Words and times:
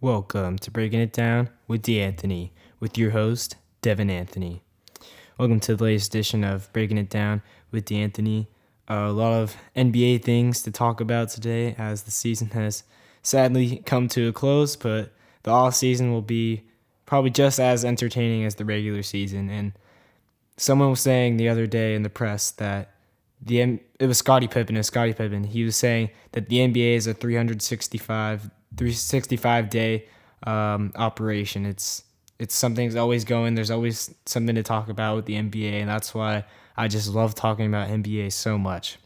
Welcome 0.00 0.58
to 0.58 0.70
Breaking 0.70 1.00
It 1.00 1.12
Down 1.12 1.50
with 1.66 1.82
D'Anthony, 1.82 2.52
with 2.78 2.96
your 2.96 3.10
host, 3.10 3.56
Devin 3.82 4.10
Anthony. 4.10 4.62
Welcome 5.36 5.58
to 5.58 5.74
the 5.74 5.82
latest 5.82 6.14
edition 6.14 6.44
of 6.44 6.72
Breaking 6.72 6.98
It 6.98 7.10
Down 7.10 7.42
with 7.72 7.86
D'Anthony. 7.86 8.46
Uh, 8.88 9.08
a 9.08 9.10
lot 9.10 9.32
of 9.32 9.56
NBA 9.74 10.22
things 10.22 10.62
to 10.62 10.70
talk 10.70 11.00
about 11.00 11.30
today 11.30 11.74
as 11.76 12.04
the 12.04 12.12
season 12.12 12.50
has 12.50 12.84
sadly 13.24 13.82
come 13.86 14.06
to 14.10 14.28
a 14.28 14.32
close, 14.32 14.76
but 14.76 15.12
the 15.42 15.50
off 15.50 15.74
season 15.74 16.12
will 16.12 16.22
be 16.22 16.62
probably 17.04 17.30
just 17.30 17.58
as 17.58 17.84
entertaining 17.84 18.44
as 18.44 18.54
the 18.54 18.64
regular 18.64 19.02
season. 19.02 19.50
And 19.50 19.72
someone 20.56 20.90
was 20.90 21.00
saying 21.00 21.38
the 21.38 21.48
other 21.48 21.66
day 21.66 21.96
in 21.96 22.04
the 22.04 22.08
press 22.08 22.52
that 22.52 22.94
the 23.42 23.80
it 23.98 24.06
was 24.06 24.18
Scottie 24.18 24.46
Pippen 24.46 24.76
and 24.76 24.86
Scottie 24.86 25.12
Pippen. 25.12 25.42
He 25.42 25.64
was 25.64 25.74
saying 25.74 26.10
that 26.32 26.48
the 26.48 26.58
NBA 26.58 26.94
is 26.94 27.08
a 27.08 27.14
365 27.14 28.48
365 28.78 29.68
day 29.68 30.06
um, 30.44 30.92
operation. 30.96 31.66
It's 31.66 32.04
it's 32.38 32.54
something's 32.54 32.94
always 32.94 33.24
going. 33.24 33.54
There's 33.56 33.70
always 33.70 34.14
something 34.24 34.54
to 34.54 34.62
talk 34.62 34.88
about 34.88 35.16
with 35.16 35.26
the 35.26 35.34
NBA, 35.34 35.72
and 35.72 35.88
that's 35.88 36.14
why 36.14 36.44
I 36.76 36.86
just 36.86 37.08
love 37.08 37.34
talking 37.34 37.66
about 37.66 37.88
NBA 37.88 38.32
so 38.32 38.56
much. 38.56 38.98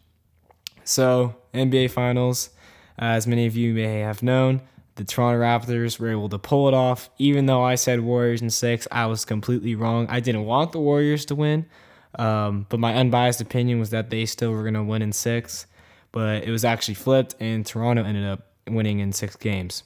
So 0.85 1.35
NBA 1.55 1.91
Finals, 1.91 2.51
as 2.99 3.27
many 3.27 3.47
of 3.47 3.57
you 3.57 3.73
may 3.73 4.01
have 4.01 4.23
known, 4.23 4.61
the 4.97 5.05
Toronto 5.05 5.41
Raptors 5.41 5.99
were 5.99 6.11
able 6.11 6.29
to 6.29 6.39
pull 6.39 6.69
it 6.69 6.75
off. 6.75 7.09
Even 7.19 7.47
though 7.47 7.63
I 7.63 7.77
said 7.77 8.01
Warriors 8.01 8.43
in 8.43 8.51
six, 8.51 8.87
I 8.93 9.07
was 9.07 9.25
completely 9.25 9.75
wrong. 9.75 10.07
I 10.11 10.21
didn't 10.21 10.45
want 10.45 10.73
the 10.73 10.81
Warriors 10.81 11.25
to 11.27 11.35
win, 11.35 11.65
um, 12.19 12.67
but 12.69 12.79
my 12.79 12.95
unbiased 12.95 13.41
opinion 13.41 13.81
was 13.81 13.91
that 13.91 14.11
they 14.11 14.27
still 14.27 14.53
were 14.53 14.63
going 14.63 14.75
to 14.75 14.83
win 14.83 15.01
in 15.01 15.13
six. 15.13 15.67
But 16.11 16.45
it 16.45 16.51
was 16.51 16.63
actually 16.63 16.95
flipped, 16.95 17.37
and 17.41 17.65
Toronto 17.65 18.05
ended 18.05 18.27
up 18.27 18.52
winning 18.69 19.01
in 19.01 19.13
six 19.13 19.37
games. 19.37 19.83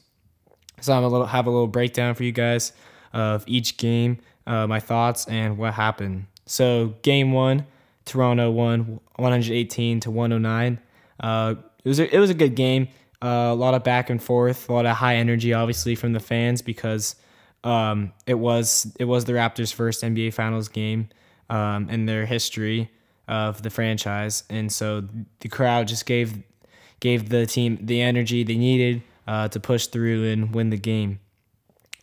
So 0.81 0.93
I'm 0.93 1.05
a 1.05 1.09
little 1.09 1.27
have 1.27 1.47
a 1.47 1.51
little 1.51 1.67
breakdown 1.67 2.15
for 2.15 2.25
you 2.25 2.33
guys 2.33 2.73
of 3.13 3.45
each 3.47 3.77
game, 3.77 4.19
uh, 4.47 4.67
my 4.67 4.81
thoughts 4.81 5.27
and 5.27 5.57
what 5.57 5.75
happened. 5.75 6.27
So 6.45 6.95
game 7.03 7.33
one, 7.33 7.67
Toronto 8.05 8.51
won 8.51 9.01
118 9.17 10.01
to 10.01 10.11
109. 10.11 10.79
Uh, 11.19 11.55
it 11.85 11.89
was 11.89 11.99
a, 11.99 12.15
it 12.15 12.19
was 12.19 12.31
a 12.31 12.35
good 12.35 12.55
game. 12.55 12.89
Uh, 13.23 13.49
a 13.51 13.55
lot 13.55 13.75
of 13.75 13.83
back 13.83 14.11
and 14.11 14.23
forth, 14.23 14.69
a 14.69 14.73
lot 14.73 14.85
of 14.85 14.97
high 14.97 15.17
energy, 15.17 15.55
obviously 15.55 15.95
from 15.95 16.13
the 16.13 16.21
fans 16.21 16.61
because 16.61 17.17
um, 17.65 18.13
it 18.27 18.35
was 18.35 18.95
it 19.01 19.05
was 19.05 19.25
the 19.25 19.33
Raptors' 19.33 19.73
first 19.73 20.03
NBA 20.03 20.35
Finals 20.35 20.69
game 20.69 21.09
um, 21.49 21.89
in 21.89 22.07
their 22.07 22.27
history 22.27 22.91
of 23.27 23.63
the 23.63 23.71
franchise, 23.71 24.45
and 24.51 24.71
so 24.71 25.03
the 25.41 25.49
crowd 25.49 25.89
just 25.89 26.07
gave 26.07 26.43
gave 27.01 27.29
the 27.29 27.47
team 27.47 27.79
the 27.81 28.01
energy 28.01 28.43
they 28.45 28.57
needed 28.57 29.03
uh, 29.27 29.49
to 29.49 29.61
push 29.61 29.87
through 29.87 30.25
and 30.31 30.55
win 30.55 30.71
the 30.71 30.77
game. 30.77 31.21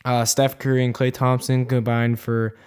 Uh, 0.05 0.25
Steph 0.25 0.59
Curry 0.59 0.83
and 0.83 0.94
Klay 0.94 1.13
Thompson 1.13 1.66
combined 1.66 2.19
for 2.19 2.58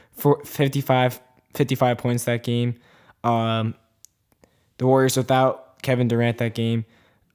55, 0.45 1.21
55 1.55 1.99
points 1.99 2.25
that 2.25 2.43
game. 2.43 2.75
Um, 3.23 3.75
the 4.79 4.87
Warriors 4.87 5.17
without 5.17 5.83
Kevin 5.83 6.09
Durant 6.09 6.39
that 6.39 6.55
game, 6.55 6.85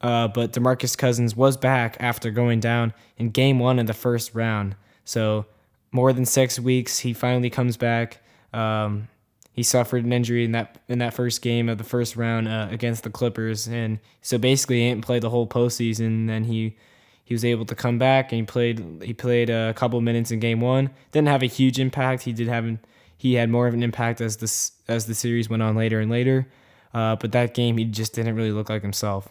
uh, 0.01 0.27
but 0.27 0.53
DeMarcus 0.53 0.97
Cousins 0.97 1.35
was 1.35 1.57
back 1.57 1.97
after 1.99 2.31
going 2.31 2.59
down 2.59 2.93
in 3.17 3.29
game 3.29 3.59
one 3.59 3.77
of 3.77 3.87
the 3.87 3.93
first 3.93 4.33
round. 4.33 4.75
So 5.05 5.45
more 5.91 6.13
than 6.13 6.25
six 6.25 6.59
weeks, 6.59 6.99
he 6.99 7.13
finally 7.13 7.49
comes 7.49 7.77
back. 7.77 8.21
Um, 8.53 9.07
he 9.53 9.63
suffered 9.63 10.05
an 10.05 10.13
injury 10.13 10.45
in 10.45 10.53
that 10.53 10.79
in 10.87 10.99
that 10.99 11.13
first 11.13 11.41
game 11.41 11.67
of 11.67 11.77
the 11.77 11.83
first 11.83 12.15
round 12.15 12.47
uh, 12.47 12.67
against 12.71 13.03
the 13.03 13.09
Clippers, 13.09 13.67
and 13.67 13.99
so 14.21 14.37
basically 14.37 14.81
he 14.81 14.89
didn't 14.89 15.05
play 15.05 15.19
the 15.19 15.29
whole 15.29 15.47
postseason. 15.47 16.27
Then 16.27 16.45
he 16.45 16.77
he 17.23 17.33
was 17.33 17.45
able 17.45 17.65
to 17.65 17.75
come 17.75 17.97
back 17.97 18.31
and 18.31 18.39
he 18.39 18.45
played 18.45 19.03
he 19.03 19.13
played 19.13 19.49
a 19.49 19.73
couple 19.73 19.99
minutes 20.01 20.31
in 20.31 20.39
game 20.39 20.61
one. 20.61 20.89
Didn't 21.11 21.27
have 21.27 21.43
a 21.43 21.47
huge 21.47 21.79
impact. 21.79 22.23
He 22.23 22.33
did 22.33 22.47
have 22.47 22.77
he 23.17 23.35
had 23.35 23.49
more 23.49 23.67
of 23.67 23.73
an 23.73 23.83
impact 23.83 24.21
as 24.21 24.37
this 24.37 24.71
as 24.87 25.05
the 25.05 25.15
series 25.15 25.49
went 25.49 25.63
on 25.63 25.75
later 25.75 25.99
and 25.99 26.09
later. 26.09 26.47
Uh, 26.93 27.15
but 27.15 27.31
that 27.31 27.53
game 27.53 27.77
he 27.77 27.85
just 27.85 28.13
didn't 28.13 28.35
really 28.35 28.51
look 28.51 28.69
like 28.69 28.81
himself. 28.81 29.29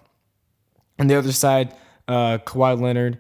On 0.99 1.07
the 1.07 1.15
other 1.15 1.33
side, 1.33 1.75
uh, 2.09 2.39
Kawhi 2.39 2.81
Leonard, 2.81 3.19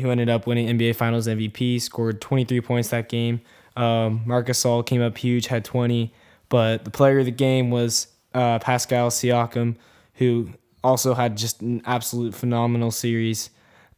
who 0.00 0.10
ended 0.10 0.28
up 0.28 0.46
winning 0.46 0.68
NBA 0.68 0.96
Finals 0.96 1.26
MVP, 1.26 1.80
scored 1.80 2.20
23 2.20 2.60
points 2.60 2.88
that 2.88 3.08
game. 3.08 3.40
Um, 3.76 4.22
Marc 4.24 4.46
Gasol 4.48 4.84
came 4.84 5.02
up 5.02 5.16
huge, 5.18 5.46
had 5.46 5.64
20. 5.64 6.12
But 6.48 6.84
the 6.84 6.90
player 6.90 7.18
of 7.18 7.24
the 7.24 7.30
game 7.30 7.70
was 7.70 8.08
uh, 8.34 8.58
Pascal 8.58 9.10
Siakam, 9.10 9.76
who 10.14 10.50
also 10.82 11.14
had 11.14 11.36
just 11.36 11.60
an 11.60 11.82
absolute 11.84 12.34
phenomenal 12.34 12.90
series. 12.90 13.50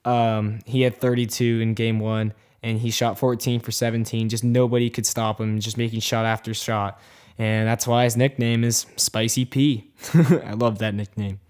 Um, 0.05 0.61
he 0.67 0.83
had 0.83 1.01
32 1.01 1.61
in 1.61 1.75
game 1.75 2.01
one, 2.01 2.33
and 2.63 2.79
he 2.79 2.91
shot 2.91 3.19
14 3.19 3.61
for 3.61 3.71
17. 3.71 4.29
Just 4.29 4.45
nobody 4.45 4.91
could 4.91 5.07
stop 5.07 5.41
him, 5.41 5.61
just 5.61 5.77
making 5.77 6.01
shot 6.01 6.25
after 6.25 6.55
shot. 6.55 7.01
And 7.39 7.67
that's 7.67 7.87
why 7.87 8.05
his 8.05 8.17
nickname 8.17 8.65
is 8.65 8.87
Spicy 8.97 9.45
P. 9.45 9.91
I 10.15 10.53
love 10.53 10.79
that 10.79 10.95
nickname. 10.95 11.41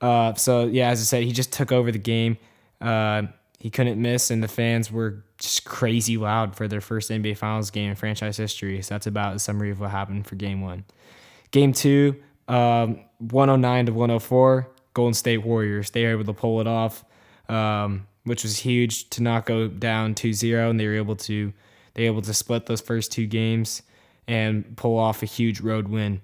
Uh, 0.00 0.34
so, 0.34 0.64
yeah, 0.64 0.88
as 0.90 1.00
I 1.00 1.04
said, 1.04 1.24
he 1.24 1.32
just 1.32 1.52
took 1.52 1.72
over 1.72 1.92
the 1.92 1.98
game. 1.98 2.38
Uh, 2.80 3.24
he 3.58 3.68
couldn't 3.68 4.00
miss, 4.00 4.30
and 4.30 4.42
the 4.42 4.48
fans 4.48 4.90
were 4.90 5.24
just 5.40 5.64
crazy 5.64 6.16
loud 6.16 6.54
for 6.54 6.68
their 6.68 6.80
first 6.80 7.10
NBA 7.10 7.36
Finals 7.36 7.70
game 7.70 7.90
in 7.90 7.96
franchise 7.96 8.36
history. 8.36 8.80
So 8.82 8.94
that's 8.94 9.06
about 9.06 9.34
a 9.34 9.38
summary 9.38 9.70
of 9.70 9.80
what 9.80 9.90
happened 9.90 10.26
for 10.26 10.36
game 10.36 10.60
one. 10.60 10.84
Game 11.50 11.72
two, 11.72 12.16
um, 12.46 13.00
109 13.18 13.86
to 13.86 13.92
104, 13.92 14.68
Golden 14.94 15.14
State 15.14 15.38
Warriors. 15.38 15.90
They 15.90 16.04
were 16.04 16.10
able 16.10 16.24
to 16.24 16.32
pull 16.32 16.60
it 16.60 16.66
off, 16.66 17.04
um, 17.48 18.06
which 18.24 18.42
was 18.42 18.58
huge 18.58 19.10
to 19.10 19.22
not 19.22 19.46
go 19.46 19.66
down 19.66 20.14
2-0, 20.14 20.70
and 20.70 20.78
they 20.78 20.86
were 20.86 20.94
able 20.94 21.16
to 21.16 21.52
they 21.94 22.04
were 22.04 22.12
able 22.12 22.22
to 22.22 22.34
split 22.34 22.66
those 22.66 22.80
first 22.80 23.10
two 23.10 23.26
games 23.26 23.82
and 24.28 24.76
pull 24.76 24.96
off 24.96 25.22
a 25.24 25.26
huge 25.26 25.60
road 25.60 25.88
win. 25.88 26.20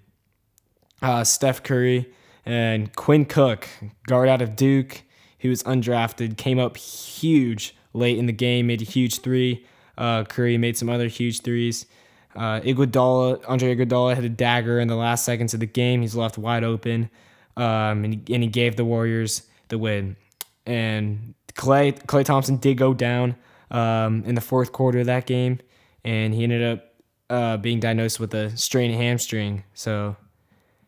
Uh, 1.03 1.25
Steph 1.25 1.63
Curry 1.63 2.09
and 2.45 2.95
Quinn 2.95 3.25
Cook, 3.25 3.69
guard 4.07 4.29
out 4.29 4.41
of 4.41 4.55
Duke, 4.55 5.03
he 5.37 5.49
was 5.49 5.63
undrafted, 5.65 6.37
came 6.37 6.59
up 6.59 6.77
huge 6.77 7.75
late 7.97 8.19
in 8.19 8.27
the 8.27 8.33
game, 8.33 8.67
made 8.67 8.83
a 8.83 8.85
huge 8.85 9.21
three. 9.21 9.67
Uh, 9.99 10.25
Curry 10.25 10.59
made 10.59 10.77
some 10.77 10.89
other 10.89 11.09
huge 11.09 11.41
threes. 11.41 11.87
Uh, 12.35 12.61
Iguodala, 12.61 13.43
Andre 13.49 13.75
Iguodala 13.75 14.15
had 14.15 14.25
a 14.25 14.29
dagger 14.29 14.79
in 14.79 14.89
the 14.89 14.97
last 14.97 15.25
seconds 15.25 15.55
of 15.55 15.61
the 15.61 15.67
game. 15.67 16.03
He's 16.03 16.15
left 16.15 16.37
wide 16.37 16.65
open, 16.65 17.09
um, 17.57 18.05
and, 18.05 18.15
he, 18.15 18.35
and 18.35 18.43
he 18.43 18.49
gave 18.49 18.77
the 18.77 18.85
Warriors 18.85 19.43
the 19.69 19.79
win. 19.79 20.17
And 20.67 21.35
Clay 21.55 21.93
Klay 21.93 22.25
Thompson 22.25 22.57
did 22.57 22.77
go 22.77 22.93
down 22.93 23.37
um, 23.71 24.23
in 24.27 24.35
the 24.35 24.41
fourth 24.41 24.73
quarter 24.73 24.99
of 24.99 25.07
that 25.07 25.27
game, 25.27 25.61
and 26.05 26.35
he 26.35 26.43
ended 26.43 26.63
up 26.63 26.95
uh, 27.31 27.57
being 27.57 27.81
diagnosed 27.81 28.21
with 28.21 28.35
a 28.35 28.55
strained 28.57 28.95
hamstring. 28.95 29.65
So 29.73 30.17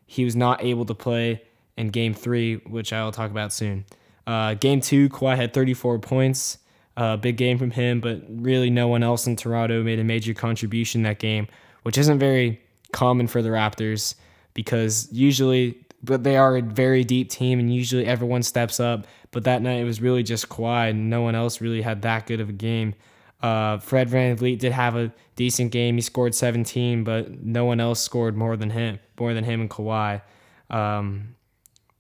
he 0.07 0.25
was 0.25 0.37
not 0.37 0.63
able 0.63 0.85
to 0.85 0.95
play 0.95 1.43
in 1.79 1.89
Game 1.89 2.13
Three, 2.13 2.57
which 2.57 2.93
I 2.93 3.03
will 3.05 3.13
talk 3.13 3.31
about 3.31 3.55
soon. 3.55 3.87
Uh, 4.27 4.53
game 4.53 4.83
Two, 4.83 5.09
Kawhi 5.09 5.37
had 5.37 5.55
34 5.55 6.01
points. 6.01 6.59
Uh, 6.99 7.17
big 7.17 7.37
game 7.37 7.59
from 7.59 7.71
him, 7.71 8.01
but 8.01 8.21
really 8.29 8.71
no 8.71 8.89
one 8.89 9.05
else 9.05 9.29
in 9.29 9.37
Toronto 9.37 9.85
made 9.85 10.01
a 10.01 10.05
major 10.05 10.35
contribution 10.35 11.05
that 11.05 11.21
game, 11.21 11.47
which 11.85 11.97
isn't 11.97 12.19
very 12.19 12.61
common 12.91 13.29
for 13.29 13.41
the 13.41 13.51
Raptors 13.51 14.17
because 14.53 15.09
usually, 15.13 15.79
but 16.03 16.25
they 16.25 16.37
are 16.37 16.57
a 16.57 16.61
very 16.61 17.05
deep 17.05 17.31
team 17.31 17.61
and 17.61 17.73
usually 17.73 18.05
everyone 18.05 18.43
steps 18.43 18.81
up. 18.81 19.07
But 19.31 19.45
that 19.45 19.63
night 19.63 19.77
it 19.77 19.85
was 19.85 20.03
really 20.03 20.25
just 20.25 20.49
Kawhi 20.49 20.91
and 20.91 21.09
no 21.09 21.23
one 21.23 21.37
else 21.37 21.61
really 21.61 21.83
had 21.83 22.03
that 22.03 22.27
good 22.27 22.41
of 22.41 22.49
a 22.49 22.53
game. 22.53 22.97
Uh, 23.41 23.79
Fred 23.79 24.09
VanVleet 24.09 24.59
did 24.59 24.73
have 24.73 24.97
a 24.97 25.13
decent 25.37 25.71
game. 25.71 25.95
He 25.95 26.01
scored 26.01 26.35
17, 26.35 27.05
but 27.05 27.45
no 27.45 27.65
one 27.65 27.79
else 27.79 28.01
scored 28.01 28.37
more 28.37 28.57
than 28.57 28.71
him, 28.71 28.99
more 29.21 29.35
than 29.35 29.45
him 29.45 29.61
and 29.61 29.71
Kawhi. 29.71 30.21
Um, 30.69 31.37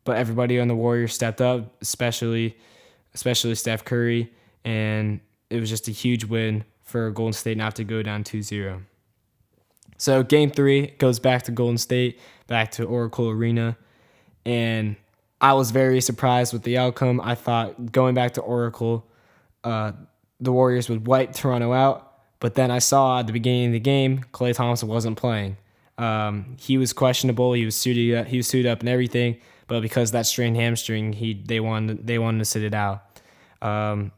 but 0.02 0.16
everybody 0.16 0.58
on 0.58 0.66
the 0.66 0.74
Warriors 0.74 1.14
stepped 1.14 1.40
up, 1.40 1.76
especially 1.82 2.56
especially 3.14 3.54
Steph 3.54 3.84
Curry 3.84 4.32
and 4.64 5.20
it 5.50 5.60
was 5.60 5.68
just 5.68 5.88
a 5.88 5.92
huge 5.92 6.24
win 6.24 6.64
for 6.82 7.10
Golden 7.10 7.32
State 7.32 7.56
not 7.56 7.76
to 7.76 7.84
go 7.84 8.02
down 8.02 8.24
2-0. 8.24 8.82
So 9.96 10.22
game 10.22 10.50
3 10.50 10.94
goes 10.98 11.18
back 11.18 11.42
to 11.44 11.52
Golden 11.52 11.78
State, 11.78 12.20
back 12.46 12.70
to 12.72 12.84
Oracle 12.84 13.28
Arena, 13.28 13.76
and 14.46 14.96
I 15.40 15.52
was 15.52 15.70
very 15.70 16.00
surprised 16.00 16.52
with 16.52 16.62
the 16.62 16.78
outcome. 16.78 17.20
I 17.22 17.34
thought 17.34 17.92
going 17.92 18.14
back 18.14 18.34
to 18.34 18.40
Oracle, 18.40 19.06
uh, 19.64 19.92
the 20.40 20.52
Warriors 20.52 20.88
would 20.88 21.06
wipe 21.06 21.32
Toronto 21.32 21.72
out, 21.72 22.12
but 22.40 22.54
then 22.54 22.70
I 22.70 22.78
saw 22.78 23.20
at 23.20 23.26
the 23.26 23.32
beginning 23.32 23.66
of 23.66 23.72
the 23.72 23.80
game, 23.80 24.24
Klay 24.32 24.54
Thompson 24.54 24.88
wasn't 24.88 25.16
playing. 25.16 25.56
Um, 25.96 26.56
he 26.60 26.78
was 26.78 26.92
questionable. 26.92 27.52
He 27.52 27.64
was 27.64 27.74
suited 27.74 28.16
up, 28.16 28.26
he 28.28 28.36
was 28.36 28.46
suited 28.46 28.70
up 28.70 28.80
and 28.80 28.88
everything, 28.88 29.38
but 29.66 29.80
because 29.80 30.12
that 30.12 30.26
strained 30.26 30.56
hamstring, 30.56 31.12
he 31.12 31.34
they 31.34 31.60
wanted 31.60 32.06
they 32.06 32.18
wanted 32.18 32.38
to 32.38 32.44
sit 32.44 32.62
it 32.62 32.74
out. 32.74 33.02
Um, 33.60 34.12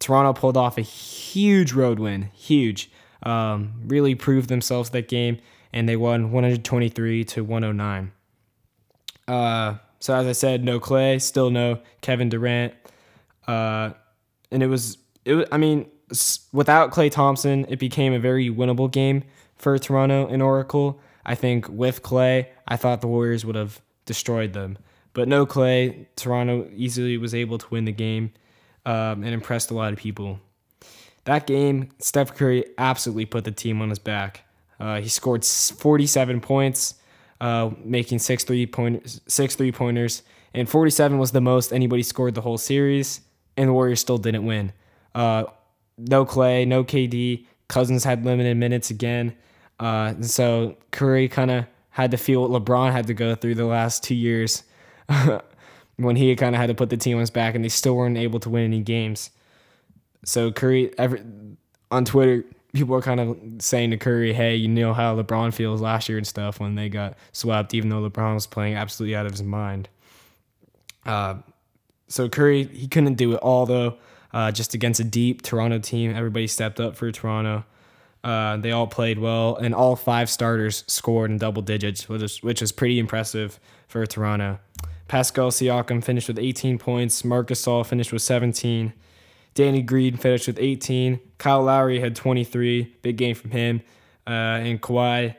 Toronto 0.00 0.32
pulled 0.32 0.56
off 0.56 0.76
a 0.78 0.82
huge 0.82 1.72
road 1.72 1.98
win, 1.98 2.30
huge. 2.34 2.90
Um, 3.22 3.74
really 3.86 4.14
proved 4.14 4.48
themselves 4.48 4.90
that 4.90 5.08
game, 5.08 5.38
and 5.72 5.88
they 5.88 5.96
won 5.96 6.32
123 6.32 7.24
to 7.24 7.44
109. 7.44 8.12
Uh, 9.28 9.74
so 10.00 10.14
as 10.14 10.26
I 10.26 10.32
said, 10.32 10.64
no 10.64 10.80
Klay, 10.80 11.20
still 11.20 11.50
no 11.50 11.78
Kevin 12.00 12.30
Durant, 12.30 12.72
uh, 13.46 13.90
and 14.50 14.62
it 14.62 14.66
was 14.66 14.96
it. 15.26 15.34
Was, 15.34 15.46
I 15.52 15.58
mean, 15.58 15.86
without 16.52 16.90
Klay 16.90 17.10
Thompson, 17.10 17.66
it 17.68 17.78
became 17.78 18.14
a 18.14 18.18
very 18.18 18.48
winnable 18.48 18.90
game 18.90 19.22
for 19.56 19.78
Toronto 19.78 20.26
and 20.26 20.42
Oracle. 20.42 20.98
I 21.26 21.34
think 21.34 21.68
with 21.68 22.02
Klay, 22.02 22.46
I 22.66 22.76
thought 22.76 23.02
the 23.02 23.06
Warriors 23.06 23.44
would 23.44 23.56
have 23.56 23.82
destroyed 24.06 24.54
them. 24.54 24.78
But 25.12 25.28
no 25.28 25.44
Klay, 25.44 26.06
Toronto 26.16 26.68
easily 26.74 27.18
was 27.18 27.34
able 27.34 27.58
to 27.58 27.66
win 27.68 27.84
the 27.84 27.92
game 27.92 28.32
um, 28.90 29.22
and 29.22 29.32
impressed 29.32 29.70
a 29.70 29.74
lot 29.74 29.92
of 29.92 29.98
people. 29.98 30.40
That 31.24 31.46
game, 31.46 31.90
Steph 32.00 32.34
Curry 32.34 32.64
absolutely 32.76 33.26
put 33.26 33.44
the 33.44 33.52
team 33.52 33.80
on 33.80 33.88
his 33.88 34.00
back. 34.00 34.42
Uh, 34.80 35.00
he 35.00 35.08
scored 35.08 35.44
47 35.44 36.40
points, 36.40 36.94
uh, 37.40 37.70
making 37.84 38.18
six 38.18 38.42
three 38.42 38.66
point 38.66 39.20
six 39.28 39.54
three 39.54 39.70
pointers, 39.70 40.22
and 40.54 40.68
47 40.68 41.18
was 41.18 41.30
the 41.30 41.40
most 41.40 41.72
anybody 41.72 42.02
scored 42.02 42.34
the 42.34 42.40
whole 42.40 42.58
series. 42.58 43.20
And 43.56 43.68
the 43.68 43.72
Warriors 43.72 44.00
still 44.00 44.18
didn't 44.18 44.44
win. 44.44 44.72
Uh, 45.14 45.44
no 45.98 46.24
Klay, 46.24 46.66
no 46.66 46.82
KD. 46.82 47.46
Cousins 47.68 48.04
had 48.04 48.24
limited 48.24 48.56
minutes 48.56 48.90
again. 48.90 49.36
Uh, 49.78 50.14
so 50.22 50.76
Curry 50.90 51.28
kind 51.28 51.50
of 51.50 51.66
had 51.90 52.10
to 52.10 52.16
feel 52.16 52.48
what 52.48 52.64
LeBron 52.64 52.90
had 52.90 53.06
to 53.08 53.14
go 53.14 53.34
through 53.34 53.56
the 53.56 53.66
last 53.66 54.02
two 54.02 54.14
years 54.14 54.64
when 56.00 56.16
he 56.16 56.34
kind 56.36 56.54
of 56.54 56.60
had 56.60 56.68
to 56.68 56.74
put 56.74 56.90
the 56.90 56.96
team 56.96 57.16
on 57.16 57.20
his 57.20 57.30
back 57.30 57.54
and 57.54 57.64
they 57.64 57.68
still 57.68 57.96
weren't 57.96 58.16
able 58.16 58.40
to 58.40 58.50
win 58.50 58.64
any 58.64 58.80
games. 58.80 59.30
So 60.24 60.50
Curry, 60.52 60.92
every, 60.98 61.22
on 61.90 62.04
Twitter, 62.04 62.44
people 62.72 62.94
are 62.94 63.02
kind 63.02 63.20
of 63.20 63.38
saying 63.58 63.90
to 63.90 63.96
Curry, 63.96 64.32
"Hey, 64.32 64.56
you 64.56 64.68
know 64.68 64.92
how 64.92 65.16
LeBron 65.16 65.52
feels 65.54 65.80
last 65.80 66.08
year 66.08 66.18
and 66.18 66.26
stuff 66.26 66.60
when 66.60 66.74
they 66.74 66.88
got 66.88 67.16
swept, 67.32 67.74
even 67.74 67.88
though 67.88 68.08
LeBron 68.08 68.34
was 68.34 68.46
playing 68.46 68.74
absolutely 68.74 69.16
out 69.16 69.26
of 69.26 69.32
his 69.32 69.42
mind." 69.42 69.88
Uh, 71.06 71.36
so 72.08 72.28
Curry, 72.28 72.64
he 72.64 72.88
couldn't 72.88 73.14
do 73.14 73.32
it 73.32 73.38
all 73.38 73.66
though. 73.66 73.96
Uh, 74.32 74.52
just 74.52 74.74
against 74.74 75.00
a 75.00 75.04
deep 75.04 75.42
Toronto 75.42 75.78
team, 75.78 76.14
everybody 76.14 76.46
stepped 76.46 76.78
up 76.78 76.96
for 76.96 77.10
Toronto. 77.10 77.64
Uh, 78.22 78.58
they 78.58 78.70
all 78.70 78.86
played 78.86 79.18
well, 79.18 79.56
and 79.56 79.74
all 79.74 79.96
five 79.96 80.28
starters 80.28 80.84
scored 80.86 81.30
in 81.30 81.38
double 81.38 81.62
digits, 81.62 82.08
which 82.08 82.22
is, 82.22 82.42
which 82.42 82.62
is 82.62 82.70
pretty 82.70 82.98
impressive 82.98 83.58
for 83.88 84.04
Toronto. 84.06 84.60
Pascal 85.10 85.50
Siakam 85.50 86.04
finished 86.04 86.28
with 86.28 86.38
18 86.38 86.78
points. 86.78 87.24
Marc 87.24 87.48
Gasol 87.48 87.84
finished 87.84 88.12
with 88.12 88.22
17. 88.22 88.92
Danny 89.54 89.82
Green 89.82 90.16
finished 90.16 90.46
with 90.46 90.56
18. 90.56 91.18
Kyle 91.36 91.64
Lowry 91.64 91.98
had 91.98 92.14
23. 92.14 92.94
Big 93.02 93.16
game 93.16 93.34
from 93.34 93.50
him. 93.50 93.82
Uh, 94.24 94.30
and 94.30 94.80
Kawhi, 94.80 95.34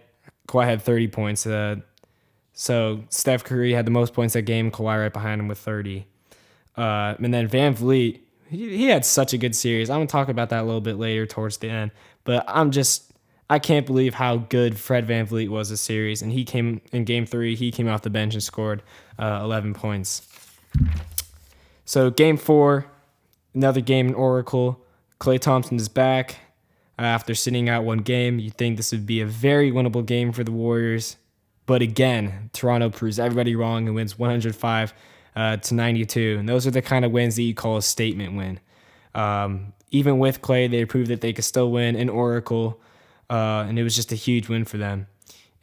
Kawhi 0.49 0.65
had 0.65 0.81
30 0.81 1.07
points. 1.07 1.47
Uh, 1.47 1.77
so 2.51 3.05
Steph 3.07 3.45
Curry 3.45 3.71
had 3.71 3.85
the 3.85 3.91
most 3.91 4.13
points 4.13 4.33
that 4.33 4.41
game. 4.41 4.71
Kawhi 4.71 5.03
right 5.03 5.13
behind 5.13 5.39
him 5.39 5.47
with 5.47 5.59
30. 5.59 6.05
Uh, 6.75 7.15
and 7.17 7.33
then 7.33 7.47
VanVleet, 7.47 8.19
he, 8.49 8.77
he 8.77 8.87
had 8.87 9.05
such 9.05 9.31
a 9.31 9.37
good 9.37 9.55
series. 9.55 9.89
I'm 9.89 9.99
gonna 9.99 10.07
talk 10.07 10.27
about 10.27 10.49
that 10.49 10.63
a 10.63 10.65
little 10.65 10.81
bit 10.81 10.97
later 10.97 11.25
towards 11.25 11.59
the 11.59 11.69
end. 11.69 11.91
But 12.25 12.43
I'm 12.45 12.71
just 12.71 13.10
I 13.51 13.59
can't 13.59 13.85
believe 13.85 14.13
how 14.13 14.37
good 14.37 14.79
Fred 14.79 15.05
Van 15.05 15.27
VanVleet 15.27 15.49
was 15.49 15.69
this 15.69 15.81
series. 15.81 16.21
And 16.21 16.31
he 16.31 16.45
came 16.45 16.79
in 16.93 17.03
game 17.03 17.25
three, 17.25 17.53
he 17.53 17.69
came 17.69 17.89
off 17.89 18.01
the 18.01 18.09
bench 18.09 18.33
and 18.33 18.41
scored 18.41 18.81
uh, 19.19 19.41
11 19.43 19.73
points. 19.73 20.25
So, 21.83 22.09
game 22.09 22.37
four, 22.37 22.85
another 23.53 23.81
game 23.81 24.07
in 24.07 24.13
Oracle. 24.13 24.85
Klay 25.19 25.37
Thompson 25.37 25.75
is 25.75 25.89
back 25.89 26.37
after 26.97 27.35
sitting 27.35 27.67
out 27.67 27.83
one 27.83 27.97
game. 27.97 28.39
You'd 28.39 28.55
think 28.55 28.77
this 28.77 28.93
would 28.93 29.05
be 29.05 29.19
a 29.19 29.25
very 29.25 29.69
winnable 29.69 30.05
game 30.05 30.31
for 30.31 30.45
the 30.45 30.53
Warriors. 30.53 31.17
But 31.65 31.81
again, 31.81 32.51
Toronto 32.53 32.89
proves 32.89 33.19
everybody 33.19 33.57
wrong 33.57 33.85
and 33.85 33.93
wins 33.93 34.17
105 34.17 34.93
uh, 35.35 35.57
to 35.57 35.73
92. 35.73 36.37
And 36.39 36.47
those 36.47 36.65
are 36.65 36.71
the 36.71 36.81
kind 36.81 37.03
of 37.03 37.11
wins 37.11 37.35
that 37.35 37.43
you 37.43 37.53
call 37.53 37.75
a 37.75 37.81
statement 37.81 38.37
win. 38.37 38.61
Um, 39.13 39.73
even 39.89 40.19
with 40.19 40.41
Klay, 40.41 40.71
they 40.71 40.85
proved 40.85 41.09
that 41.09 41.19
they 41.19 41.33
could 41.33 41.43
still 41.43 41.69
win 41.69 41.97
in 41.97 42.07
Oracle, 42.07 42.79
uh, 43.31 43.65
and 43.67 43.79
it 43.79 43.83
was 43.83 43.95
just 43.95 44.11
a 44.11 44.15
huge 44.15 44.49
win 44.49 44.65
for 44.65 44.77
them. 44.77 45.07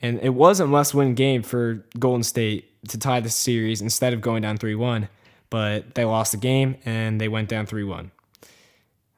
And 0.00 0.19
it 0.23 0.31
was 0.31 0.59
a 0.59 0.67
must 0.67 0.94
win 0.94 1.15
game 1.15 1.43
for 1.43 1.85
Golden 1.99 2.23
State 2.23 2.65
to 2.88 2.99
tie 2.99 3.20
the 3.20 3.29
series 3.29 3.82
instead 3.82 4.15
of 4.15 4.20
going 4.20 4.43
down 4.43 4.56
3 4.56 4.75
1, 4.75 5.09
but 5.50 5.94
they 5.94 6.05
lost 6.05 6.32
the 6.32 6.38
game 6.38 6.76
and 6.85 7.20
they 7.20 7.29
went 7.29 7.49
down 7.49 7.67
3 7.67 7.85
1. 7.85 8.11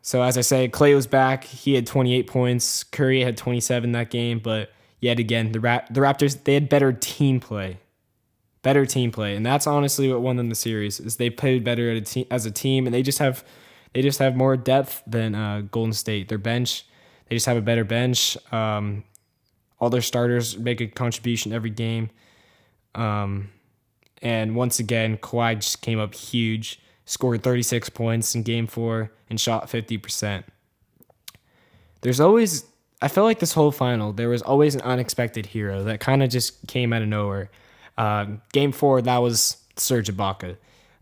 So, 0.03 0.23
as 0.23 0.37
I 0.37 0.41
say, 0.41 0.69
Klay 0.69 0.95
was 0.95 1.07
back. 1.07 1.45
He 1.45 1.75
had 1.75 1.87
28 1.87 2.27
points. 2.27 2.83
Curry 2.83 3.23
had 3.23 3.37
27 3.37 3.93
that 3.93 4.11
game, 4.11 4.39
but 4.39 4.73
yet 4.99 5.19
again, 5.19 5.53
the, 5.53 5.61
Ra- 5.61 5.85
the 5.91 6.01
Raptors, 6.01 6.43
they 6.43 6.55
had 6.55 6.69
better 6.69 6.93
team 6.93 7.39
play. 7.39 7.79
Better 8.63 8.85
team 8.87 9.13
play. 9.13 9.37
And 9.37 9.45
that's 9.45 9.67
honestly 9.67 10.11
what 10.11 10.23
won 10.23 10.37
them 10.37 10.49
the 10.49 10.55
series 10.55 10.99
is 10.99 11.17
they 11.17 11.31
played 11.31 11.63
better 11.63 11.91
a 11.91 12.01
te- 12.01 12.27
as 12.31 12.47
a 12.47 12.51
team 12.51 12.87
and 12.87 12.95
they 12.95 13.03
just 13.03 13.19
have 13.19 13.45
they 13.93 14.03
just 14.03 14.19
have 14.21 14.37
more 14.37 14.57
depth 14.57 15.03
than 15.07 15.35
uh, 15.35 15.63
Golden 15.71 15.93
State. 15.93 16.29
Their 16.29 16.39
bench, 16.39 16.85
they 17.31 17.37
just 17.37 17.47
have 17.47 17.57
a 17.57 17.63
better 17.63 17.85
bench. 17.85 18.37
Um, 18.53 19.05
all 19.79 19.89
their 19.89 20.03
starters 20.03 20.59
make 20.59 20.81
a 20.81 20.89
contribution 20.89 21.53
every 21.53 21.71
game. 21.71 22.11
Um, 22.97 23.51
and 24.21 24.57
once 24.57 24.81
again, 24.81 25.17
Kawhi 25.17 25.55
just 25.55 25.81
came 25.81 26.01
up 26.01 26.13
huge, 26.13 26.81
scored 27.05 27.43
36 27.45 27.89
points 27.91 28.35
in 28.35 28.43
game 28.43 28.67
four, 28.67 29.13
and 29.31 29.41
shot 29.41 29.69
50%. 29.69 30.43
There's 32.01 32.19
always, 32.19 32.65
I 33.01 33.07
felt 33.07 33.27
like 33.27 33.39
this 33.39 33.53
whole 33.53 33.71
final, 33.71 34.13
there 34.13 34.29
was 34.29 34.43
always 34.43 34.75
an 34.75 34.81
unexpected 34.83 35.47
hero 35.47 35.85
that 35.85 36.01
kind 36.01 36.25
of 36.25 36.31
just 36.31 36.67
came 36.67 36.93
out 36.93 37.01
of 37.01 37.09
nowhere. 37.09 37.51
Uh, 37.97 38.27
game 38.53 38.73
four, 38.73 39.01
that 39.03 39.19
was 39.19 39.57
Serge 39.77 40.11
Ibaka. 40.11 40.57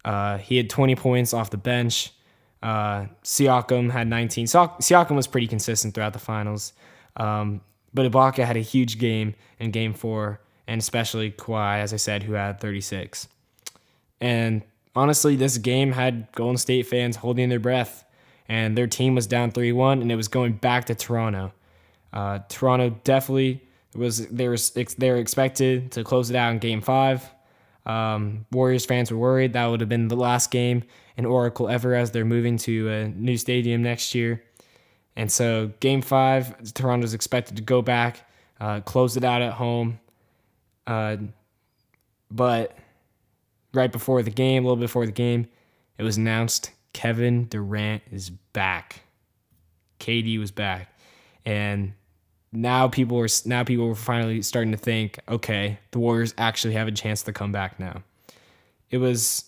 Uh, 0.05 0.37
he 0.37 0.59
had 0.59 0.69
20 0.69 0.95
points 0.95 1.33
off 1.33 1.49
the 1.49 1.57
bench. 1.57 2.13
Uh, 2.63 3.07
Siakam 3.23 3.91
had 3.91 4.09
19. 4.09 4.47
Siakam 4.47 5.17
was 5.17 5.27
pretty 5.27 5.47
consistent 5.47 5.95
throughout 5.95 6.13
the 6.13 6.19
finals. 6.19 6.73
Um, 7.17 7.61
but 7.95 8.11
Ibaka 8.11 8.45
had 8.45 8.57
a 8.57 8.61
huge 8.61 8.99
game 8.99 9.35
in 9.59 9.71
game 9.71 9.95
four, 9.95 10.41
and 10.67 10.81
especially 10.81 11.31
Kawhi, 11.31 11.81
as 11.81 11.93
I 11.93 11.97
said, 11.97 12.23
who 12.23 12.35
had 12.35 12.61
36. 12.61 13.29
And 14.21 14.63
honestly, 14.95 15.37
this 15.37 15.59
game 15.59 15.93
had 15.93 16.29
Golden 16.33 16.59
State 16.59 16.87
fans 16.87 17.17
holding 17.17 17.49
their 17.49 17.61
breath, 17.61 18.05
and 18.49 18.77
their 18.77 18.87
team 18.87 19.15
was 19.15 19.27
down 19.27 19.51
3 19.51 19.73
1, 19.73 20.03
and 20.03 20.13
it 20.13 20.17
was 20.17 20.29
going 20.29 20.55
back 20.55 20.87
to 20.87 20.95
Toronto. 20.95 21.53
Uh, 22.13 22.41
Toronto 22.49 22.91
definitely 23.05 23.63
was 23.95 24.27
they 24.29 24.49
were 24.49 24.57
they 24.99 25.11
were 25.11 25.17
expected 25.17 25.93
to 25.93 26.05
close 26.05 26.31
it 26.31 26.37
out 26.37 26.53
in 26.53 26.59
Game 26.59 26.81
Five. 26.81 27.29
Um, 27.89 28.45
Warriors 28.53 28.85
fans 28.85 29.11
were 29.11 29.19
worried 29.19 29.55
that 29.55 29.67
would 29.67 29.81
have 29.81 29.89
been 29.89 30.09
the 30.09 30.17
last 30.17 30.51
game 30.51 30.85
in 31.17 31.25
Oracle 31.25 31.69
ever 31.69 31.95
as 31.95 32.11
they're 32.11 32.25
moving 32.25 32.59
to 32.59 32.89
a 32.91 33.09
new 33.09 33.37
stadium 33.37 33.83
next 33.83 34.15
year. 34.15 34.45
And 35.17 35.33
so, 35.33 35.73
game 35.81 36.03
five, 36.03 36.73
Toronto's 36.75 37.15
expected 37.15 37.57
to 37.57 37.63
go 37.63 37.83
back, 37.83 38.29
uh, 38.61 38.81
close 38.83 39.17
it 39.17 39.25
out 39.25 39.43
at 39.43 39.55
home. 39.55 39.99
Uh, 40.87 41.17
but 42.31 42.77
right 43.73 43.91
before 43.91 44.23
the 44.23 44.31
game, 44.31 44.65
a 44.65 44.67
little 44.69 44.77
bit 44.77 44.83
before 44.83 45.07
the 45.07 45.13
game, 45.13 45.49
it 45.97 46.05
was 46.05 46.19
announced 46.19 46.71
Kevin 46.93 47.47
Durant 47.49 48.03
is 48.13 48.31
back. 48.31 49.01
KD 49.99 50.39
was 50.39 50.51
back. 50.51 50.93
And 51.45 51.95
now 52.53 52.89
people 52.89 53.17
were 53.17 53.29
now 53.45 53.65
people 53.65 53.87
were 53.87 53.95
finally 53.95 54.43
starting 54.43 54.73
to 54.73 54.79
think, 54.79 55.19
okay, 55.29 55.79
the 55.91 55.99
Warriors 55.99 56.35
actually 56.39 56.75
have 56.75 56.89
a 56.89 56.93
chance 56.93 57.23
to 57.25 57.33
come 57.33 57.53
back 57.53 57.79
now. 57.79 58.03
It 58.91 58.99
was 58.99 59.45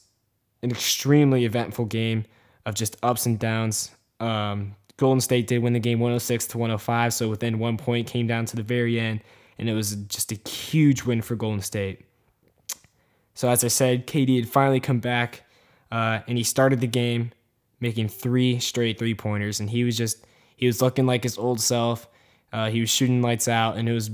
an 0.63 0.71
extremely 0.71 1.45
eventful 1.45 1.87
game 1.87 2.25
of 2.67 2.75
just 2.75 2.97
ups 3.03 3.27
and 3.27 3.39
downs. 3.39 3.91
Um, 4.21 4.77
Golden 4.99 5.21
State 5.21 5.47
did 5.47 5.63
win 5.63 5.73
the 5.73 5.79
game 5.79 5.99
106 5.99 6.47
to 6.49 6.59
105, 6.59 7.15
so 7.15 7.29
within 7.31 7.59
one 7.59 7.79
point 7.79 8.07
came 8.07 8.27
down 8.27 8.45
to 8.45 8.57
the 8.57 8.63
very 8.63 9.01
end, 9.01 9.23
and 9.59 9.69
it 9.69 9.73
was 9.73 9.95
just 9.95 10.31
a 10.31 10.49
huge 10.49 11.05
win 11.05 11.23
for 11.23 11.37
Golden 11.37 11.63
State. 11.63 12.05
So 13.33 13.49
as 13.49 13.65
I 13.65 13.69
said, 13.69 14.07
KD 14.07 14.37
had 14.41 14.49
finally 14.49 14.81
come 14.81 15.01
back, 15.01 15.45
uh, 15.91 16.21
and 16.29 16.37
he 16.37 16.45
started 16.45 16.81
the 16.81 16.87
game 16.87 17.33
making 17.81 18.09
three 18.09 18.59
straight 18.59 18.99
three 18.99 19.15
pointers, 19.15 19.59
and 19.59 19.71
he 19.71 19.85
was 19.85 19.97
just 19.97 20.27
he 20.57 20.67
was 20.67 20.83
looking 20.83 21.07
like 21.07 21.23
his 21.23 21.39
old 21.39 21.61
self. 21.61 22.07
Uh, 22.53 22.71
he 22.71 22.81
was 22.81 22.91
shooting 22.91 23.23
lights 23.23 23.49
out, 23.49 23.77
and 23.77 23.89
it 23.89 23.93
was 23.93 24.11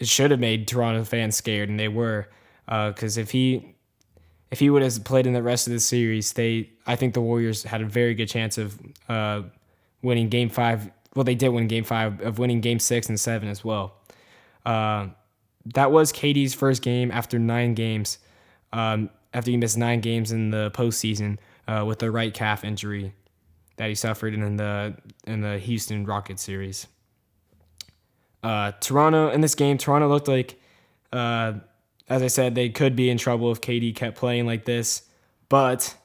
it 0.00 0.08
should 0.08 0.30
have 0.30 0.40
made 0.40 0.66
Toronto 0.66 1.04
fans 1.04 1.36
scared, 1.36 1.68
and 1.68 1.78
they 1.78 1.88
were, 1.88 2.28
because 2.66 3.16
uh, 3.16 3.20
if 3.20 3.30
he 3.30 3.74
if 4.50 4.60
he 4.60 4.70
would 4.70 4.82
have 4.82 5.04
played 5.04 5.26
in 5.26 5.32
the 5.32 5.42
rest 5.42 5.66
of 5.66 5.72
the 5.72 5.80
series, 5.80 6.32
they 6.32 6.70
I 6.86 6.96
think 6.96 7.14
the 7.14 7.20
Warriors 7.20 7.62
had 7.62 7.80
a 7.80 7.86
very 7.86 8.14
good 8.14 8.28
chance 8.28 8.58
of 8.58 8.78
uh, 9.08 9.42
winning 10.02 10.28
Game 10.28 10.48
Five. 10.48 10.90
Well, 11.14 11.24
they 11.24 11.34
did 11.34 11.48
win 11.48 11.68
Game 11.68 11.84
Five 11.84 12.20
of 12.20 12.38
winning 12.38 12.60
Game 12.60 12.78
Six 12.78 13.08
and 13.08 13.18
Seven 13.18 13.48
as 13.48 13.64
well. 13.64 13.96
Uh, 14.66 15.08
that 15.74 15.90
was 15.92 16.12
KD's 16.12 16.54
first 16.54 16.82
game 16.82 17.10
after 17.10 17.38
nine 17.38 17.74
games. 17.74 18.18
Um, 18.72 19.10
after 19.32 19.50
he 19.50 19.56
missed 19.56 19.76
nine 19.76 20.00
games 20.00 20.32
in 20.32 20.50
the 20.50 20.70
postseason 20.70 21.38
uh, 21.66 21.84
with 21.86 21.98
the 21.98 22.10
right 22.10 22.32
calf 22.32 22.64
injury 22.64 23.12
that 23.76 23.88
he 23.88 23.94
suffered 23.94 24.34
in 24.34 24.56
the 24.56 24.96
in 25.26 25.40
the 25.40 25.58
Houston 25.58 26.06
Rockets 26.06 26.42
series. 26.42 26.86
Uh, 28.44 28.72
Toronto 28.78 29.30
in 29.30 29.40
this 29.40 29.54
game, 29.54 29.78
Toronto 29.78 30.06
looked 30.06 30.28
like, 30.28 30.60
uh, 31.12 31.54
as 32.08 32.22
I 32.22 32.26
said, 32.26 32.54
they 32.54 32.68
could 32.68 32.94
be 32.94 33.08
in 33.08 33.16
trouble 33.16 33.50
if 33.50 33.62
KD 33.62 33.96
kept 33.96 34.18
playing 34.18 34.46
like 34.46 34.66
this. 34.66 35.02
But 35.48 35.96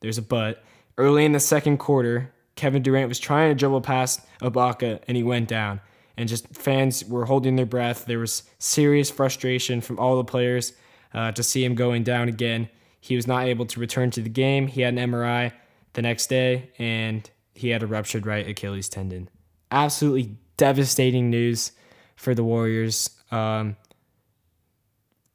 there's 0.00 0.16
a 0.16 0.22
but. 0.22 0.62
Early 0.96 1.24
in 1.24 1.32
the 1.32 1.40
second 1.40 1.78
quarter, 1.78 2.32
Kevin 2.54 2.82
Durant 2.82 3.08
was 3.08 3.18
trying 3.18 3.50
to 3.50 3.56
dribble 3.56 3.80
past 3.80 4.20
Ibaka 4.40 5.00
and 5.08 5.16
he 5.16 5.24
went 5.24 5.48
down. 5.48 5.80
And 6.16 6.28
just 6.28 6.46
fans 6.54 7.04
were 7.04 7.24
holding 7.24 7.56
their 7.56 7.66
breath. 7.66 8.04
There 8.04 8.20
was 8.20 8.44
serious 8.60 9.10
frustration 9.10 9.80
from 9.80 9.98
all 9.98 10.16
the 10.16 10.24
players 10.24 10.74
uh, 11.12 11.32
to 11.32 11.42
see 11.42 11.64
him 11.64 11.74
going 11.74 12.04
down 12.04 12.28
again. 12.28 12.68
He 13.00 13.16
was 13.16 13.26
not 13.26 13.46
able 13.46 13.66
to 13.66 13.80
return 13.80 14.12
to 14.12 14.22
the 14.22 14.28
game. 14.28 14.68
He 14.68 14.82
had 14.82 14.94
an 14.94 15.10
MRI 15.10 15.52
the 15.94 16.02
next 16.02 16.28
day 16.28 16.70
and 16.78 17.28
he 17.54 17.70
had 17.70 17.82
a 17.82 17.86
ruptured 17.88 18.26
right 18.26 18.48
Achilles 18.48 18.88
tendon. 18.88 19.28
Absolutely 19.72 20.36
devastating 20.56 21.30
news 21.30 21.72
for 22.16 22.34
the 22.34 22.44
Warriors. 22.44 23.10
Um, 23.30 23.76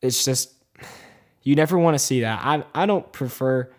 it's 0.02 0.24
just 0.24 0.54
you 1.44 1.56
never 1.56 1.78
want 1.78 1.96
to 1.96 2.00
see 2.00 2.22
that. 2.22 2.40
I 2.44 2.64
I 2.74 2.86
don't 2.86 3.12
prefer 3.12 3.70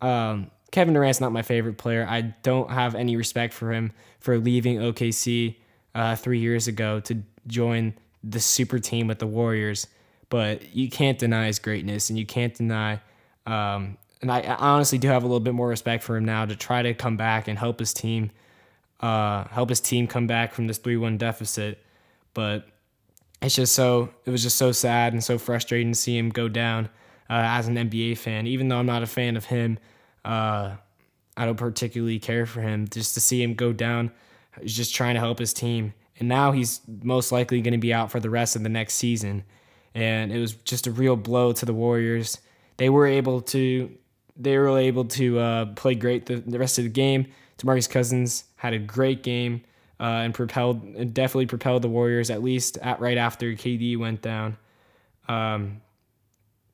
um, 0.00 0.50
Kevin 0.70 0.94
Durant's 0.94 1.20
not 1.20 1.32
my 1.32 1.42
favorite 1.42 1.78
player. 1.78 2.06
I 2.08 2.22
don't 2.42 2.70
have 2.70 2.94
any 2.94 3.16
respect 3.16 3.52
for 3.52 3.72
him 3.72 3.92
for 4.20 4.38
leaving 4.38 4.78
OKC 4.78 5.56
uh, 5.94 6.16
three 6.16 6.38
years 6.38 6.68
ago 6.68 7.00
to 7.00 7.22
join 7.46 7.94
the 8.22 8.40
super 8.40 8.78
team 8.78 9.06
with 9.06 9.18
the 9.18 9.26
Warriors. 9.26 9.86
But 10.28 10.74
you 10.74 10.88
can't 10.88 11.18
deny 11.18 11.46
his 11.46 11.58
greatness, 11.58 12.08
and 12.08 12.18
you 12.18 12.24
can't 12.24 12.54
deny. 12.54 13.00
Um, 13.46 13.98
and 14.22 14.30
I, 14.30 14.40
I, 14.40 14.54
honestly 14.54 14.98
do 14.98 15.08
have 15.08 15.24
a 15.24 15.26
little 15.26 15.40
bit 15.40 15.54
more 15.54 15.68
respect 15.68 16.04
for 16.04 16.16
him 16.16 16.24
now 16.24 16.44
to 16.44 16.54
try 16.54 16.82
to 16.82 16.94
come 16.94 17.16
back 17.16 17.48
and 17.48 17.58
help 17.58 17.80
his 17.80 17.92
team, 17.92 18.30
uh, 19.00 19.44
help 19.48 19.68
his 19.68 19.80
team 19.80 20.06
come 20.06 20.26
back 20.26 20.52
from 20.52 20.66
this 20.66 20.78
three-one 20.78 21.18
deficit. 21.18 21.82
But 22.34 22.66
it's 23.42 23.54
just 23.54 23.74
so 23.74 24.10
it 24.24 24.30
was 24.30 24.42
just 24.42 24.58
so 24.58 24.72
sad 24.72 25.12
and 25.12 25.22
so 25.24 25.38
frustrating 25.38 25.92
to 25.92 25.98
see 25.98 26.16
him 26.16 26.30
go 26.30 26.48
down 26.48 26.86
uh, 27.28 27.42
as 27.44 27.68
an 27.68 27.76
NBA 27.76 28.18
fan. 28.18 28.46
Even 28.46 28.68
though 28.68 28.78
I'm 28.78 28.86
not 28.86 29.02
a 29.02 29.06
fan 29.06 29.36
of 29.36 29.46
him, 29.46 29.78
uh, 30.24 30.76
I 31.36 31.46
don't 31.46 31.56
particularly 31.56 32.18
care 32.18 32.46
for 32.46 32.60
him. 32.60 32.88
Just 32.88 33.14
to 33.14 33.20
see 33.20 33.42
him 33.42 33.54
go 33.54 33.72
down, 33.72 34.10
he's 34.60 34.76
just 34.76 34.94
trying 34.94 35.14
to 35.14 35.20
help 35.20 35.38
his 35.38 35.52
team, 35.52 35.94
and 36.18 36.28
now 36.28 36.52
he's 36.52 36.80
most 37.02 37.32
likely 37.32 37.60
going 37.62 37.72
to 37.72 37.78
be 37.78 37.94
out 37.94 38.10
for 38.10 38.20
the 38.20 38.30
rest 38.30 38.56
of 38.56 38.62
the 38.62 38.68
next 38.68 38.94
season. 38.94 39.44
And 39.94 40.30
it 40.32 40.38
was 40.38 40.52
just 40.52 40.86
a 40.86 40.92
real 40.92 41.16
blow 41.16 41.52
to 41.52 41.66
the 41.66 41.74
Warriors. 41.74 42.38
They 42.76 42.90
were 42.90 43.06
able 43.06 43.40
to 43.42 43.90
they 44.36 44.56
were 44.56 44.78
able 44.78 45.04
to 45.04 45.38
uh, 45.38 45.66
play 45.74 45.94
great 45.94 46.26
the, 46.26 46.36
the 46.36 46.58
rest 46.58 46.78
of 46.78 46.84
the 46.84 46.90
game. 46.90 47.26
DeMarcus 47.58 47.90
Cousins 47.90 48.44
had 48.60 48.74
a 48.74 48.78
great 48.78 49.22
game 49.22 49.62
uh, 49.98 50.20
and 50.22 50.34
propelled 50.34 50.82
definitely 51.14 51.46
propelled 51.46 51.80
the 51.80 51.88
Warriors 51.88 52.28
at 52.28 52.42
least 52.42 52.76
at 52.82 53.00
right 53.00 53.16
after 53.16 53.46
KD 53.52 53.96
went 53.96 54.20
down. 54.20 54.58
Um, 55.28 55.80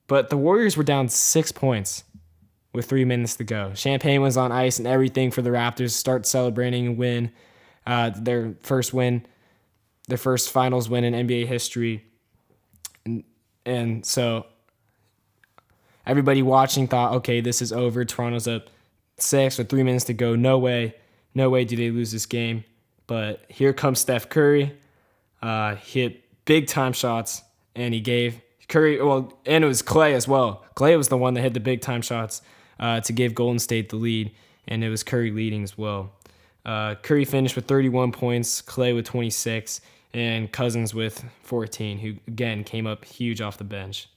but 0.09 0.29
the 0.29 0.37
Warriors 0.37 0.77
were 0.77 0.83
down 0.83 1.09
six 1.09 1.53
points 1.53 2.03
with 2.73 2.87
three 2.87 3.05
minutes 3.05 3.37
to 3.37 3.45
go. 3.45 3.73
Champagne 3.75 4.21
was 4.21 4.37
on 4.37 4.51
ice 4.51 4.79
and 4.79 4.89
everything 4.89 5.31
for 5.31 5.43
the 5.43 5.51
Raptors 5.51 5.77
to 5.77 5.89
start 5.91 6.27
celebrating 6.27 6.89
and 6.89 6.99
win 6.99 7.31
uh, 7.87 8.11
their 8.17 8.57
first 8.63 8.93
win, 8.93 9.25
their 10.09 10.19
first 10.19 10.51
finals 10.51 10.89
win 10.89 11.05
in 11.05 11.29
NBA 11.29 11.47
history. 11.47 12.05
And, 13.05 13.23
and 13.65 14.05
so 14.05 14.47
everybody 16.05 16.43
watching 16.43 16.89
thought, 16.89 17.13
okay, 17.15 17.41
this 17.41 17.63
is 17.63 17.73
over. 17.73 18.05
Toronto's 18.05 18.49
up 18.49 18.71
six 19.19 19.57
with 19.57 19.69
three 19.69 19.85
minutes 19.85 20.07
to 20.07 20.15
go. 20.15 20.35
No 20.35 20.59
way, 20.59 20.97
no 21.37 21.51
way 21.51 21.67
do 21.67 21.77
they 21.77 21.91
lose 21.91 22.11
this 22.11 22.25
game. 22.25 22.65
But 23.07 23.45
here 23.49 23.75
comes 23.75 24.01
Steph 24.01 24.29
Curry. 24.31 24.77
Uh, 25.43 25.77
hit 25.77 26.25
big 26.47 26.67
time 26.67 26.95
shots, 26.95 27.43
and 27.77 27.93
he 27.93 28.01
gave 28.01 28.41
Curry, 28.69 29.01
well, 29.01 29.39
and 29.45 29.63
it 29.63 29.67
was 29.67 29.83
Klay 29.83 30.15
as 30.15 30.27
well. 30.27 30.65
Klay 30.75 30.97
was 30.97 31.09
the 31.09 31.19
one 31.19 31.35
that 31.35 31.43
hit 31.43 31.53
the 31.53 31.61
big 31.61 31.83
time 31.83 32.01
shots 32.01 32.41
uh, 32.81 33.01
to 33.01 33.13
give 33.13 33.35
Golden 33.35 33.59
State 33.59 33.91
the 33.91 33.97
lead, 33.97 34.33
and 34.67 34.83
it 34.83 34.89
was 34.89 35.05
Curry 35.05 35.31
leading 35.31 35.63
as 35.63 35.77
well. 35.77 36.11
Uh, 36.65 36.95
Curry 36.97 37.27
finished 37.27 37.55
with 37.55 37.67
31 37.67 38.13
points, 38.13 38.63
Klay 38.63 38.95
with 38.95 39.05
26, 39.05 39.83
and 40.15 40.51
Cousins 40.51 40.95
with 40.95 41.23
14, 41.43 41.99
who 41.99 42.15
again 42.27 42.65
came 42.65 42.87
up 42.87 43.05
huge 43.05 43.43
off 43.43 43.59
the 43.59 43.65
bench. 43.65 44.09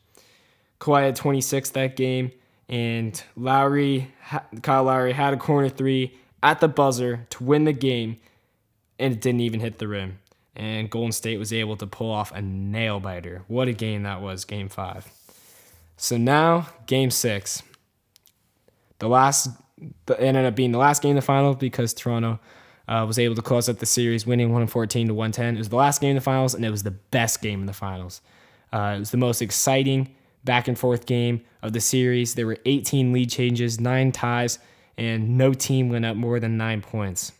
Kawhi 0.79 1.03
had 1.03 1.17
26 1.17 1.71
that 1.71 1.97
game, 1.97 2.31
and 2.69 3.21
Lowry, 3.35 4.13
Kyle 4.61 4.85
Lowry 4.85 5.11
had 5.11 5.33
a 5.33 5.37
corner 5.37 5.67
three 5.67 6.17
at 6.41 6.59
the 6.59 6.67
buzzer 6.67 7.25
to 7.29 7.43
win 7.43 7.65
the 7.65 7.73
game, 7.73 8.17
and 8.97 9.13
it 9.13 9.21
didn't 9.21 9.41
even 9.41 9.59
hit 9.59 9.77
the 9.77 9.87
rim. 9.87 10.19
And 10.55 10.89
Golden 10.89 11.11
State 11.11 11.37
was 11.37 11.53
able 11.53 11.77
to 11.77 11.87
pull 11.87 12.11
off 12.11 12.31
a 12.31 12.41
nail 12.41 12.99
biter. 12.99 13.43
What 13.47 13.67
a 13.67 13.73
game 13.73 14.03
that 14.03 14.21
was, 14.21 14.45
game 14.45 14.67
five. 14.67 15.07
So 15.95 16.17
now, 16.17 16.67
game 16.85 17.11
six. 17.11 17.63
The 18.99 19.07
last, 19.07 19.49
the, 20.05 20.19
ended 20.19 20.45
up 20.45 20.55
being 20.55 20.71
the 20.71 20.77
last 20.77 21.01
game 21.01 21.15
of 21.15 21.23
the 21.23 21.25
finals 21.25 21.57
because 21.57 21.93
Toronto 21.93 22.39
uh, 22.87 23.05
was 23.05 23.19
able 23.19 23.35
to 23.35 23.41
close 23.41 23.69
out 23.69 23.79
the 23.79 23.85
series, 23.85 24.25
winning 24.25 24.47
114 24.47 25.07
to 25.07 25.13
110. 25.13 25.55
It 25.55 25.57
was 25.59 25.69
the 25.69 25.75
last 25.75 26.01
game 26.01 26.11
in 26.11 26.15
the 26.15 26.21
finals, 26.21 26.55
and 26.55 26.65
it 26.65 26.71
was 26.71 26.83
the 26.83 26.91
best 26.91 27.41
game 27.41 27.61
in 27.61 27.65
the 27.65 27.73
finals. 27.73 28.21
Uh, 28.73 28.93
it 28.95 28.99
was 28.99 29.11
the 29.11 29.17
most 29.17 29.41
exciting 29.41 30.15
back 30.43 30.67
and 30.67 30.77
forth 30.77 31.05
game 31.05 31.41
of 31.61 31.73
the 31.73 31.81
series. 31.81 32.35
There 32.35 32.47
were 32.47 32.57
18 32.65 33.13
lead 33.13 33.29
changes, 33.29 33.79
nine 33.79 34.11
ties, 34.11 34.59
and 34.99 35.37
no 35.37 35.53
team 35.53 35.87
went 35.87 36.05
up 36.05 36.17
more 36.17 36.41
than 36.41 36.57
nine 36.57 36.81
points. 36.81 37.31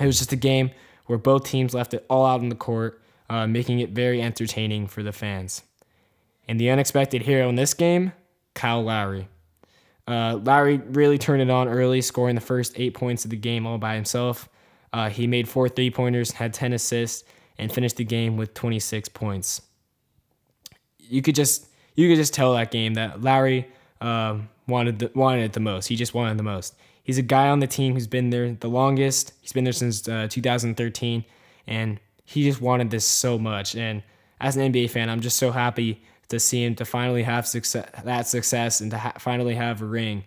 It 0.00 0.04
was 0.04 0.18
just 0.18 0.32
a 0.32 0.36
game 0.36 0.72
where 1.06 1.16
both 1.16 1.44
teams 1.44 1.72
left 1.72 1.94
it 1.94 2.04
all 2.10 2.26
out 2.26 2.40
on 2.40 2.48
the 2.48 2.56
court, 2.56 3.00
uh, 3.30 3.46
making 3.46 3.78
it 3.78 3.90
very 3.90 4.20
entertaining 4.20 4.88
for 4.88 5.04
the 5.04 5.12
fans. 5.12 5.62
And 6.48 6.58
the 6.58 6.70
unexpected 6.70 7.22
hero 7.22 7.48
in 7.48 7.54
this 7.54 7.72
game, 7.72 8.12
Kyle 8.54 8.82
Lowry. 8.82 9.28
Uh, 10.08 10.40
Lowry 10.42 10.78
really 10.78 11.18
turned 11.18 11.40
it 11.40 11.50
on 11.50 11.68
early, 11.68 12.00
scoring 12.00 12.34
the 12.34 12.40
first 12.40 12.72
eight 12.76 12.94
points 12.94 13.24
of 13.24 13.30
the 13.30 13.36
game 13.36 13.64
all 13.64 13.78
by 13.78 13.94
himself. 13.94 14.48
Uh, 14.92 15.08
he 15.08 15.28
made 15.28 15.48
four 15.48 15.68
three 15.68 15.90
pointers, 15.90 16.32
had 16.32 16.52
10 16.52 16.72
assists, 16.72 17.22
and 17.58 17.72
finished 17.72 17.96
the 17.96 18.04
game 18.04 18.36
with 18.36 18.54
26 18.54 19.08
points. 19.10 19.62
You 20.98 21.22
could 21.22 21.36
just 21.36 21.66
you 21.94 22.08
could 22.08 22.16
just 22.16 22.34
tell 22.34 22.54
that 22.54 22.72
game 22.72 22.94
that 22.94 23.22
Lowry 23.22 23.68
um, 24.00 24.48
wanted 24.66 24.98
the, 24.98 25.10
wanted 25.14 25.44
it 25.44 25.52
the 25.52 25.60
most. 25.60 25.86
He 25.86 25.96
just 25.96 26.14
wanted 26.14 26.38
the 26.38 26.42
most. 26.42 26.74
He's 27.02 27.18
a 27.18 27.22
guy 27.22 27.48
on 27.48 27.60
the 27.60 27.66
team 27.66 27.94
who's 27.94 28.06
been 28.06 28.30
there 28.30 28.52
the 28.52 28.68
longest. 28.68 29.32
He's 29.40 29.52
been 29.52 29.64
there 29.64 29.72
since 29.72 30.08
uh, 30.08 30.26
2013, 30.28 31.24
and 31.66 32.00
he 32.24 32.42
just 32.42 32.60
wanted 32.60 32.90
this 32.90 33.04
so 33.04 33.38
much. 33.38 33.76
And 33.76 34.02
as 34.40 34.56
an 34.56 34.72
NBA 34.72 34.90
fan, 34.90 35.08
I'm 35.08 35.20
just 35.20 35.38
so 35.38 35.52
happy 35.52 36.02
to 36.28 36.40
see 36.40 36.64
him 36.64 36.74
to 36.74 36.84
finally 36.84 37.22
have 37.22 37.46
success, 37.46 37.88
that 38.04 38.26
success 38.26 38.80
and 38.80 38.90
to 38.90 38.98
ha- 38.98 39.14
finally 39.18 39.54
have 39.54 39.80
a 39.80 39.84
ring. 39.84 40.24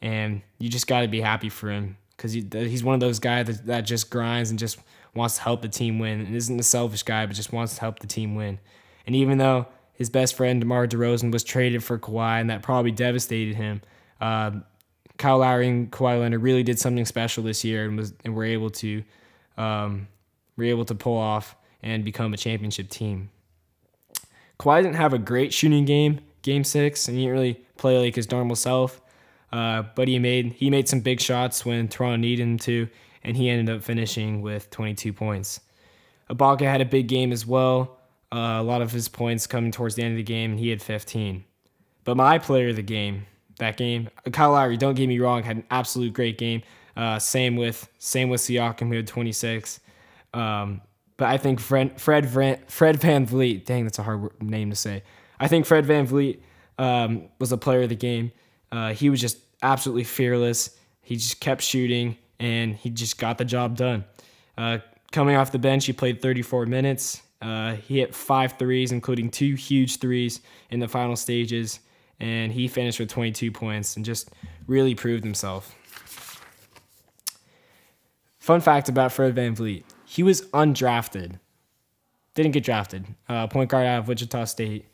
And 0.00 0.42
you 0.58 0.68
just 0.68 0.86
got 0.86 1.02
to 1.02 1.08
be 1.08 1.20
happy 1.20 1.50
for 1.50 1.70
him 1.70 1.96
because 2.16 2.32
he, 2.32 2.46
he's 2.50 2.82
one 2.82 2.94
of 2.94 3.00
those 3.00 3.18
guys 3.18 3.46
that, 3.46 3.66
that 3.66 3.80
just 3.82 4.10
grinds 4.10 4.50
and 4.50 4.58
just 4.58 4.78
wants 5.14 5.36
to 5.36 5.42
help 5.42 5.62
the 5.62 5.68
team 5.68 5.98
win 5.98 6.20
and 6.20 6.34
isn't 6.34 6.58
a 6.58 6.62
selfish 6.62 7.02
guy, 7.02 7.26
but 7.26 7.36
just 7.36 7.52
wants 7.52 7.74
to 7.74 7.80
help 7.80 7.98
the 7.98 8.06
team 8.06 8.34
win. 8.34 8.58
And 9.06 9.14
even 9.14 9.38
though 9.38 9.66
his 10.02 10.10
best 10.10 10.34
friend 10.34 10.60
DeMar 10.60 10.88
DeRozan 10.88 11.32
was 11.32 11.44
traded 11.44 11.84
for 11.84 11.96
Kawhi, 11.96 12.40
and 12.40 12.50
that 12.50 12.60
probably 12.60 12.90
devastated 12.90 13.54
him. 13.54 13.82
Uh, 14.20 14.50
Kyle 15.16 15.38
Lowry 15.38 15.68
and 15.68 15.92
Kawhi 15.92 16.18
Leonard 16.18 16.42
really 16.42 16.64
did 16.64 16.80
something 16.80 17.04
special 17.04 17.44
this 17.44 17.62
year 17.62 17.84
and 17.84 17.96
was 17.96 18.12
and 18.24 18.34
were 18.34 18.44
able 18.44 18.68
to 18.70 19.04
um, 19.56 20.08
were 20.56 20.64
able 20.64 20.84
to 20.86 20.96
pull 20.96 21.16
off 21.16 21.54
and 21.84 22.04
become 22.04 22.34
a 22.34 22.36
championship 22.36 22.90
team. 22.90 23.30
Kawhi 24.58 24.82
didn't 24.82 24.96
have 24.96 25.12
a 25.12 25.18
great 25.18 25.52
shooting 25.52 25.84
game, 25.84 26.18
game 26.42 26.64
six, 26.64 27.06
and 27.06 27.16
he 27.16 27.22
didn't 27.22 27.34
really 27.34 27.64
play 27.76 27.96
like 27.96 28.16
his 28.16 28.28
normal 28.28 28.56
self. 28.56 29.00
Uh, 29.52 29.84
but 29.94 30.08
he 30.08 30.18
made 30.18 30.54
he 30.54 30.68
made 30.68 30.88
some 30.88 30.98
big 30.98 31.20
shots 31.20 31.64
when 31.64 31.86
Toronto 31.86 32.16
needed 32.16 32.42
him 32.42 32.58
to, 32.58 32.88
and 33.22 33.36
he 33.36 33.48
ended 33.48 33.72
up 33.72 33.84
finishing 33.84 34.42
with 34.42 34.68
22 34.70 35.12
points. 35.12 35.60
Ibaka 36.28 36.62
had 36.62 36.80
a 36.80 36.86
big 36.86 37.06
game 37.06 37.30
as 37.30 37.46
well. 37.46 38.00
Uh, 38.32 38.58
a 38.60 38.62
lot 38.62 38.80
of 38.80 38.92
his 38.92 39.08
points 39.08 39.46
coming 39.46 39.70
towards 39.70 39.94
the 39.94 40.02
end 40.02 40.12
of 40.12 40.16
the 40.16 40.22
game, 40.22 40.52
and 40.52 40.60
he 40.60 40.70
had 40.70 40.80
15. 40.80 41.44
But 42.04 42.16
my 42.16 42.38
player 42.38 42.70
of 42.70 42.76
the 42.76 42.82
game 42.82 43.26
that 43.58 43.76
game. 43.76 44.08
Kyle 44.32 44.52
Lowry, 44.52 44.76
don't 44.76 44.94
get 44.94 45.06
me 45.06 45.18
wrong, 45.18 45.42
had 45.42 45.56
an 45.56 45.64
absolute 45.70 46.12
great 46.12 46.38
game. 46.38 46.62
Uh, 46.96 47.18
same 47.18 47.56
with 47.56 47.88
same 47.98 48.28
with 48.28 48.40
Siakam, 48.40 48.88
who 48.88 48.96
had 48.96 49.06
26. 49.06 49.80
Um, 50.34 50.82
but 51.16 51.28
I 51.28 51.38
think 51.38 51.60
Fred 51.60 52.00
Fred 52.00 52.26
Van, 52.26 52.58
Fred 52.68 53.00
VanVleet, 53.00 53.64
dang, 53.64 53.84
that's 53.84 53.98
a 53.98 54.02
hard 54.02 54.30
name 54.42 54.70
to 54.70 54.76
say. 54.76 55.02
I 55.40 55.48
think 55.48 55.64
Fred 55.64 55.86
VanVleet 55.86 56.40
um, 56.78 57.28
was 57.38 57.52
a 57.52 57.56
player 57.56 57.82
of 57.82 57.88
the 57.88 57.96
game. 57.96 58.32
Uh, 58.70 58.92
he 58.92 59.08
was 59.08 59.20
just 59.20 59.38
absolutely 59.62 60.04
fearless. 60.04 60.76
He 61.00 61.16
just 61.16 61.40
kept 61.40 61.62
shooting, 61.62 62.16
and 62.38 62.76
he 62.76 62.90
just 62.90 63.18
got 63.18 63.38
the 63.38 63.44
job 63.44 63.76
done. 63.76 64.04
Uh, 64.56 64.78
coming 65.10 65.36
off 65.36 65.50
the 65.50 65.58
bench, 65.58 65.86
he 65.86 65.92
played 65.92 66.20
34 66.20 66.66
minutes. 66.66 67.22
Uh, 67.42 67.74
he 67.74 67.98
hit 67.98 68.14
five 68.14 68.56
threes, 68.58 68.92
including 68.92 69.30
two 69.30 69.54
huge 69.54 69.98
threes 69.98 70.40
in 70.70 70.80
the 70.80 70.88
final 70.88 71.16
stages 71.16 71.80
and 72.22 72.52
he 72.52 72.68
finished 72.68 73.00
with 73.00 73.10
22 73.10 73.50
points 73.50 73.96
and 73.96 74.04
just 74.04 74.30
really 74.66 74.94
proved 74.94 75.24
himself. 75.24 75.76
Fun 78.38 78.60
fact 78.60 78.88
about 78.88 79.12
Fred 79.12 79.34
VanVleet 79.34 79.84
he 80.06 80.22
was 80.22 80.42
undrafted, 80.48 81.38
didn't 82.34 82.52
get 82.52 82.64
drafted, 82.64 83.06
uh, 83.28 83.46
point 83.46 83.70
guard 83.70 83.86
out 83.86 84.00
of 84.00 84.08
Wichita 84.08 84.44
State. 84.44 84.84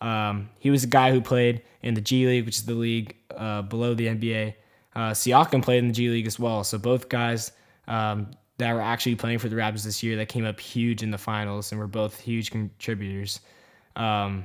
Um, 0.00 0.50
he 0.58 0.70
was 0.70 0.84
a 0.84 0.86
guy 0.86 1.10
who 1.10 1.22
played 1.22 1.62
in 1.82 1.94
the 1.94 2.02
G 2.02 2.26
League, 2.26 2.44
which 2.44 2.58
is 2.58 2.66
the 2.66 2.74
league 2.74 3.16
uh, 3.34 3.62
below 3.62 3.94
the 3.94 4.06
NBA. 4.06 4.54
Uh, 4.94 5.10
Siakam 5.10 5.62
played 5.62 5.78
in 5.78 5.88
the 5.88 5.94
G 5.94 6.10
League 6.10 6.26
as 6.26 6.38
well. 6.38 6.64
So 6.64 6.76
both 6.76 7.08
guys 7.08 7.52
um, 7.88 8.30
that 8.58 8.74
were 8.74 8.80
actually 8.80 9.14
playing 9.14 9.38
for 9.38 9.48
the 9.48 9.56
Raptors 9.56 9.84
this 9.84 10.02
year 10.02 10.16
that 10.16 10.28
came 10.28 10.44
up 10.44 10.58
huge 10.60 11.02
in 11.02 11.10
the 11.10 11.18
finals 11.18 11.70
and 11.72 11.80
were 11.80 11.86
both 11.86 12.20
huge 12.20 12.50
contributors 12.50 13.40
um, 13.96 14.44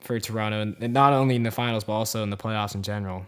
for 0.00 0.18
Toronto, 0.20 0.74
and 0.80 0.92
not 0.92 1.12
only 1.12 1.36
in 1.36 1.44
the 1.44 1.50
finals 1.50 1.84
but 1.84 1.92
also 1.92 2.22
in 2.22 2.30
the 2.30 2.36
playoffs 2.36 2.74
in 2.74 2.82
general. 2.82 3.24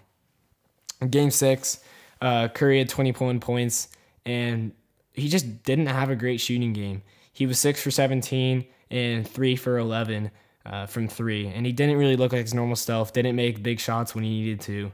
In 1.00 1.08
game 1.08 1.30
six, 1.30 1.82
uh, 2.20 2.48
Curry 2.48 2.78
had 2.78 2.88
21 2.88 3.40
points, 3.40 3.88
and 4.26 4.72
he 5.14 5.28
just 5.28 5.62
didn't 5.62 5.86
have 5.86 6.10
a 6.10 6.16
great 6.16 6.40
shooting 6.40 6.72
game. 6.72 7.02
He 7.32 7.46
was 7.46 7.58
six 7.58 7.82
for 7.82 7.90
17 7.90 8.66
and 8.90 9.28
three 9.28 9.56
for 9.56 9.78
11 9.78 10.30
uh, 10.66 10.86
from 10.86 11.08
three, 11.08 11.46
and 11.46 11.64
he 11.64 11.72
didn't 11.72 11.96
really 11.96 12.16
look 12.16 12.32
like 12.32 12.42
his 12.42 12.54
normal 12.54 12.76
self. 12.76 13.12
Didn't 13.12 13.36
make 13.36 13.62
big 13.62 13.80
shots 13.80 14.14
when 14.14 14.24
he 14.24 14.30
needed 14.30 14.60
to. 14.62 14.92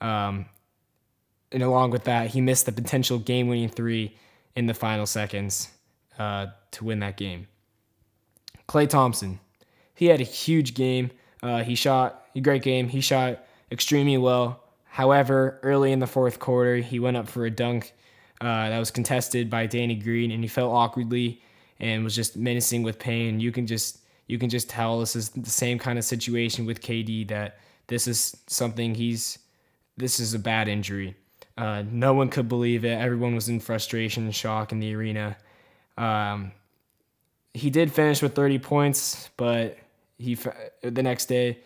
Um, 0.00 0.46
and 1.50 1.62
along 1.62 1.90
with 1.90 2.04
that, 2.04 2.28
he 2.28 2.40
missed 2.40 2.66
the 2.66 2.72
potential 2.72 3.18
game-winning 3.18 3.70
three 3.70 4.14
in 4.56 4.66
the 4.66 4.74
final 4.74 5.06
seconds 5.06 5.68
uh, 6.18 6.46
to 6.72 6.84
win 6.84 7.00
that 7.00 7.16
game. 7.16 7.46
Klay 8.68 8.88
Thompson, 8.88 9.40
he 9.94 10.06
had 10.06 10.20
a 10.20 10.24
huge 10.24 10.74
game. 10.74 11.10
Uh, 11.42 11.62
he 11.62 11.74
shot 11.74 12.26
a 12.34 12.40
great 12.40 12.62
game. 12.62 12.88
He 12.88 13.00
shot 13.00 13.44
extremely 13.72 14.18
well. 14.18 14.62
However, 14.84 15.58
early 15.62 15.92
in 15.92 15.98
the 15.98 16.06
fourth 16.06 16.38
quarter, 16.38 16.76
he 16.76 16.98
went 16.98 17.16
up 17.16 17.28
for 17.28 17.46
a 17.46 17.50
dunk 17.50 17.92
uh, 18.40 18.68
that 18.68 18.78
was 18.78 18.90
contested 18.90 19.50
by 19.50 19.66
Danny 19.66 19.94
Green, 19.94 20.30
and 20.30 20.42
he 20.42 20.48
fell 20.48 20.72
awkwardly 20.72 21.42
and 21.78 22.04
was 22.04 22.14
just 22.14 22.36
menacing 22.36 22.82
with 22.82 22.98
pain. 22.98 23.40
You 23.40 23.52
can 23.52 23.66
just 23.66 23.98
you 24.26 24.38
can 24.38 24.48
just 24.48 24.70
tell 24.70 25.00
this 25.00 25.16
is 25.16 25.30
the 25.30 25.50
same 25.50 25.78
kind 25.78 25.98
of 25.98 26.04
situation 26.04 26.64
with 26.64 26.80
KD 26.80 27.28
that 27.28 27.58
this 27.88 28.06
is 28.06 28.36
something 28.46 28.94
he's 28.94 29.38
this 29.96 30.20
is 30.20 30.34
a 30.34 30.38
bad 30.38 30.68
injury. 30.68 31.16
Uh, 31.56 31.82
no 31.90 32.14
one 32.14 32.28
could 32.28 32.48
believe 32.48 32.84
it. 32.84 32.98
Everyone 32.98 33.34
was 33.34 33.48
in 33.48 33.60
frustration 33.60 34.24
and 34.24 34.34
shock 34.34 34.72
in 34.72 34.80
the 34.80 34.94
arena. 34.94 35.36
Um, 35.98 36.52
he 37.52 37.70
did 37.70 37.92
finish 37.92 38.22
with 38.22 38.34
30 38.34 38.58
points, 38.60 39.30
but 39.36 39.76
he 40.18 40.38
the 40.82 41.02
next 41.02 41.26
day 41.26 41.58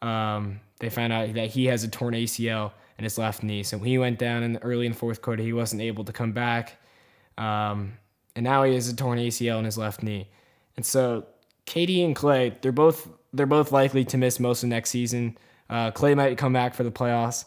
um, 0.00 0.60
they 0.78 0.88
found 0.88 1.12
out 1.12 1.34
that 1.34 1.50
he 1.50 1.66
has 1.66 1.84
a 1.84 1.88
torn 1.88 2.14
ACL 2.14 2.72
in 2.98 3.04
his 3.04 3.18
left 3.18 3.42
knee. 3.42 3.62
So 3.62 3.78
he 3.78 3.98
went 3.98 4.18
down 4.18 4.42
in 4.42 4.54
the, 4.54 4.62
early 4.62 4.86
in 4.86 4.92
the 4.92 4.98
fourth 4.98 5.22
quarter. 5.22 5.42
He 5.42 5.52
wasn't 5.52 5.82
able 5.82 6.04
to 6.04 6.12
come 6.12 6.32
back, 6.32 6.80
um, 7.36 7.94
and 8.36 8.44
now 8.44 8.62
he 8.62 8.74
has 8.74 8.88
a 8.88 8.96
torn 8.96 9.18
ACL 9.18 9.58
in 9.58 9.64
his 9.64 9.76
left 9.76 10.02
knee. 10.02 10.28
And 10.76 10.86
so 10.86 11.26
KD 11.66 12.04
and 12.04 12.16
Klay, 12.16 12.60
they're 12.62 12.72
both 12.72 13.08
they're 13.32 13.46
both 13.46 13.72
likely 13.72 14.04
to 14.06 14.18
miss 14.18 14.38
most 14.38 14.62
of 14.62 14.68
next 14.68 14.90
season. 14.90 15.36
Uh, 15.68 15.90
Klay 15.90 16.16
might 16.16 16.36
come 16.38 16.52
back 16.52 16.74
for 16.74 16.84
the 16.84 16.92
playoffs 16.92 17.46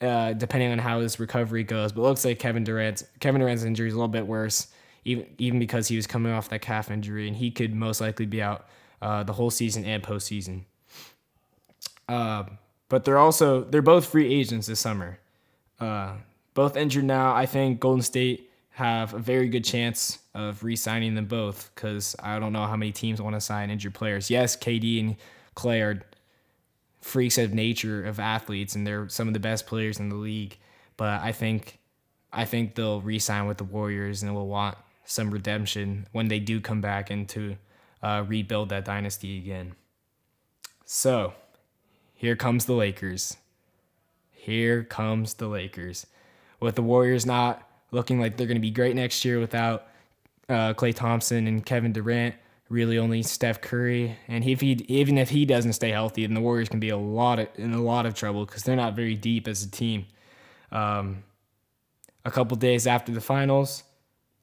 uh, 0.00 0.32
depending 0.34 0.72
on 0.72 0.78
how 0.78 1.00
his 1.00 1.18
recovery 1.18 1.64
goes. 1.64 1.92
But 1.92 2.02
looks 2.02 2.24
like 2.24 2.38
Kevin 2.38 2.64
Durant's 2.64 3.04
Kevin 3.20 3.40
Durant's 3.40 3.64
injury 3.64 3.88
is 3.88 3.94
a 3.94 3.96
little 3.96 4.08
bit 4.08 4.26
worse, 4.26 4.68
even 5.04 5.26
even 5.38 5.58
because 5.58 5.88
he 5.88 5.96
was 5.96 6.06
coming 6.06 6.32
off 6.32 6.48
that 6.50 6.62
calf 6.62 6.90
injury, 6.90 7.28
and 7.28 7.36
he 7.36 7.50
could 7.50 7.74
most 7.74 8.00
likely 8.00 8.26
be 8.26 8.42
out 8.42 8.66
uh, 9.02 9.22
the 9.22 9.32
whole 9.32 9.50
season 9.50 9.84
and 9.84 10.02
postseason. 10.02 10.62
Uh, 12.08 12.44
but 12.88 13.04
they're 13.04 13.18
also 13.18 13.64
they're 13.64 13.82
both 13.82 14.06
free 14.06 14.32
agents 14.32 14.66
this 14.66 14.80
summer. 14.80 15.18
Uh, 15.80 16.14
both 16.54 16.76
injured 16.76 17.04
now. 17.04 17.34
I 17.34 17.46
think 17.46 17.80
Golden 17.80 18.02
State 18.02 18.50
have 18.70 19.14
a 19.14 19.18
very 19.18 19.48
good 19.48 19.64
chance 19.64 20.18
of 20.34 20.62
re-signing 20.62 21.14
them 21.14 21.24
both 21.24 21.70
because 21.74 22.14
I 22.22 22.38
don't 22.38 22.52
know 22.52 22.66
how 22.66 22.76
many 22.76 22.92
teams 22.92 23.22
want 23.22 23.34
to 23.34 23.40
sign 23.40 23.70
injured 23.70 23.94
players. 23.94 24.30
Yes, 24.30 24.56
KD 24.56 25.00
and 25.00 25.16
Klay 25.54 25.82
are 25.82 26.02
freaks 27.00 27.38
of 27.38 27.54
nature 27.54 28.04
of 28.04 28.18
athletes, 28.18 28.74
and 28.74 28.86
they're 28.86 29.08
some 29.08 29.28
of 29.28 29.34
the 29.34 29.40
best 29.40 29.66
players 29.66 29.98
in 29.98 30.08
the 30.08 30.16
league. 30.16 30.56
But 30.96 31.20
I 31.22 31.32
think 31.32 31.78
I 32.32 32.44
think 32.44 32.74
they'll 32.74 33.00
re-sign 33.00 33.46
with 33.46 33.58
the 33.58 33.64
Warriors, 33.64 34.22
and 34.22 34.34
will 34.34 34.48
want 34.48 34.76
some 35.04 35.30
redemption 35.30 36.06
when 36.12 36.28
they 36.28 36.40
do 36.40 36.60
come 36.60 36.80
back 36.80 37.10
and 37.10 37.28
to 37.30 37.56
uh, 38.02 38.24
rebuild 38.26 38.68
that 38.68 38.84
dynasty 38.84 39.38
again. 39.38 39.74
So, 40.84 41.34
here 42.14 42.36
comes 42.36 42.66
the 42.66 42.74
Lakers. 42.74 43.36
Here 44.30 44.84
comes 44.84 45.34
the 45.34 45.48
Lakers. 45.48 46.06
With 46.60 46.74
the 46.74 46.82
Warriors 46.82 47.26
not 47.26 47.68
looking 47.90 48.20
like 48.20 48.36
they're 48.36 48.46
going 48.46 48.56
to 48.56 48.60
be 48.60 48.70
great 48.70 48.96
next 48.96 49.24
year 49.24 49.38
without 49.40 49.86
uh, 50.48 50.74
Klay 50.74 50.94
Thompson 50.94 51.46
and 51.46 51.64
Kevin 51.64 51.92
Durant, 51.92 52.34
really 52.68 52.98
only 52.98 53.22
Steph 53.22 53.60
Curry, 53.60 54.18
and 54.28 54.44
if 54.44 54.60
he 54.60 54.72
even 54.88 55.18
if 55.18 55.30
he 55.30 55.44
doesn't 55.44 55.74
stay 55.74 55.90
healthy, 55.90 56.26
then 56.26 56.34
the 56.34 56.40
Warriors 56.40 56.68
can 56.68 56.80
be 56.80 56.88
a 56.88 56.96
lot 56.96 57.38
of, 57.38 57.48
in 57.56 57.72
a 57.72 57.82
lot 57.82 58.06
of 58.06 58.14
trouble 58.14 58.44
because 58.44 58.62
they're 58.64 58.76
not 58.76 58.96
very 58.96 59.14
deep 59.14 59.46
as 59.46 59.62
a 59.62 59.70
team. 59.70 60.06
Um, 60.72 61.22
a 62.24 62.30
couple 62.30 62.56
days 62.56 62.86
after 62.86 63.12
the 63.12 63.20
finals, 63.20 63.84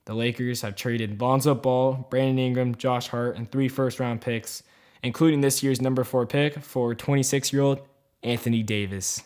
the 0.05 0.13
Lakers 0.13 0.61
have 0.61 0.75
traded 0.75 1.19
Lonzo 1.21 1.53
Ball, 1.53 2.07
Brandon 2.09 2.39
Ingram, 2.39 2.75
Josh 2.75 3.07
Hart, 3.07 3.35
and 3.35 3.51
three 3.51 3.67
first 3.67 3.99
round 3.99 4.21
picks, 4.21 4.63
including 5.01 5.41
this 5.41 5.61
year's 5.61 5.81
number 5.81 6.03
four 6.03 6.25
pick 6.25 6.59
for 6.59 6.95
26 6.95 7.51
year 7.51 7.61
old 7.61 7.81
Anthony 8.23 8.63
Davis. 8.63 9.23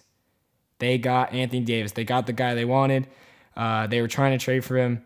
They 0.79 0.97
got 0.97 1.33
Anthony 1.33 1.61
Davis. 1.61 1.91
They 1.91 2.03
got 2.03 2.27
the 2.27 2.33
guy 2.33 2.53
they 2.53 2.65
wanted. 2.65 3.07
Uh, 3.55 3.87
they 3.87 4.01
were 4.01 4.07
trying 4.07 4.37
to 4.37 4.43
trade 4.43 4.63
for 4.63 4.77
him 4.77 5.03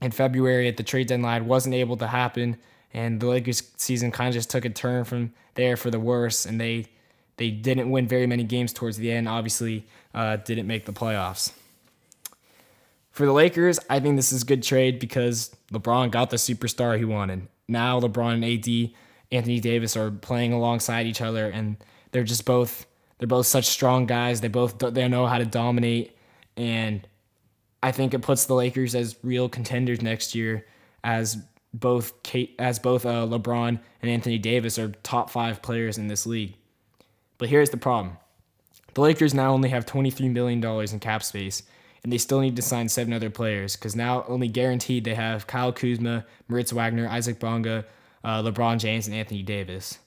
in 0.00 0.10
February 0.10 0.68
at 0.68 0.76
the 0.76 0.82
trade 0.82 1.08
deadline. 1.08 1.46
Wasn't 1.46 1.74
able 1.74 1.96
to 1.98 2.06
happen 2.06 2.58
and 2.92 3.20
the 3.20 3.26
Lakers 3.26 3.62
season 3.76 4.10
kind 4.10 4.28
of 4.28 4.34
just 4.34 4.50
took 4.50 4.64
a 4.64 4.70
turn 4.70 5.04
from 5.04 5.32
there 5.54 5.76
for 5.76 5.90
the 5.90 6.00
worse, 6.00 6.46
and 6.46 6.60
they 6.60 6.86
they 7.36 7.50
didn't 7.50 7.90
win 7.90 8.08
very 8.08 8.26
many 8.26 8.44
games 8.44 8.72
towards 8.72 8.96
the 8.96 9.10
end. 9.12 9.28
Obviously, 9.28 9.86
uh, 10.14 10.36
didn't 10.36 10.66
make 10.66 10.86
the 10.86 10.92
playoffs. 10.92 11.52
For 13.10 13.26
the 13.26 13.32
Lakers, 13.32 13.78
I 13.90 14.00
think 14.00 14.16
this 14.16 14.32
is 14.32 14.42
a 14.42 14.46
good 14.46 14.62
trade 14.62 14.98
because 14.98 15.54
LeBron 15.72 16.10
got 16.10 16.30
the 16.30 16.36
superstar 16.36 16.96
he 16.98 17.04
wanted. 17.04 17.48
Now 17.66 18.00
LeBron 18.00 18.34
and 18.34 18.44
AD, 18.44 18.94
Anthony 19.32 19.60
Davis 19.60 19.96
are 19.96 20.10
playing 20.10 20.52
alongside 20.52 21.06
each 21.06 21.20
other, 21.20 21.50
and 21.50 21.76
they're 22.12 22.24
just 22.24 22.44
both 22.44 22.86
they're 23.18 23.28
both 23.28 23.46
such 23.46 23.66
strong 23.66 24.06
guys. 24.06 24.40
They 24.40 24.48
both 24.48 24.78
they 24.78 25.08
know 25.08 25.26
how 25.26 25.38
to 25.38 25.44
dominate, 25.44 26.16
and 26.56 27.06
I 27.82 27.92
think 27.92 28.14
it 28.14 28.22
puts 28.22 28.46
the 28.46 28.54
Lakers 28.54 28.94
as 28.94 29.16
real 29.22 29.48
contenders 29.48 30.02
next 30.02 30.34
year 30.34 30.66
as 31.04 31.38
both 31.74 32.22
Kate, 32.22 32.54
as 32.58 32.78
both 32.78 33.04
uh, 33.04 33.26
LeBron 33.26 33.78
and 34.02 34.10
Anthony 34.10 34.38
Davis 34.38 34.78
are 34.78 34.88
top 35.02 35.30
five 35.30 35.62
players 35.62 35.98
in 35.98 36.08
this 36.08 36.26
league. 36.26 36.54
But 37.36 37.48
here's 37.48 37.70
the 37.70 37.76
problem: 37.76 38.16
the 38.94 39.00
Lakers 39.00 39.34
now 39.34 39.52
only 39.52 39.68
have 39.68 39.86
23 39.86 40.28
million 40.28 40.60
dollars 40.60 40.92
in 40.92 41.00
cap 41.00 41.22
space, 41.22 41.62
and 42.02 42.12
they 42.12 42.18
still 42.18 42.40
need 42.40 42.56
to 42.56 42.62
sign 42.62 42.88
seven 42.88 43.12
other 43.12 43.30
players 43.30 43.76
because 43.76 43.94
now 43.94 44.24
only 44.28 44.48
guaranteed 44.48 45.04
they 45.04 45.14
have 45.14 45.46
Kyle 45.46 45.72
Kuzma, 45.72 46.24
Moritz 46.48 46.72
Wagner, 46.72 47.08
Isaac 47.08 47.38
Bonga, 47.38 47.84
uh, 48.24 48.42
LeBron 48.42 48.78
James, 48.78 49.06
and 49.06 49.16
Anthony 49.16 49.42
Davis. 49.42 49.98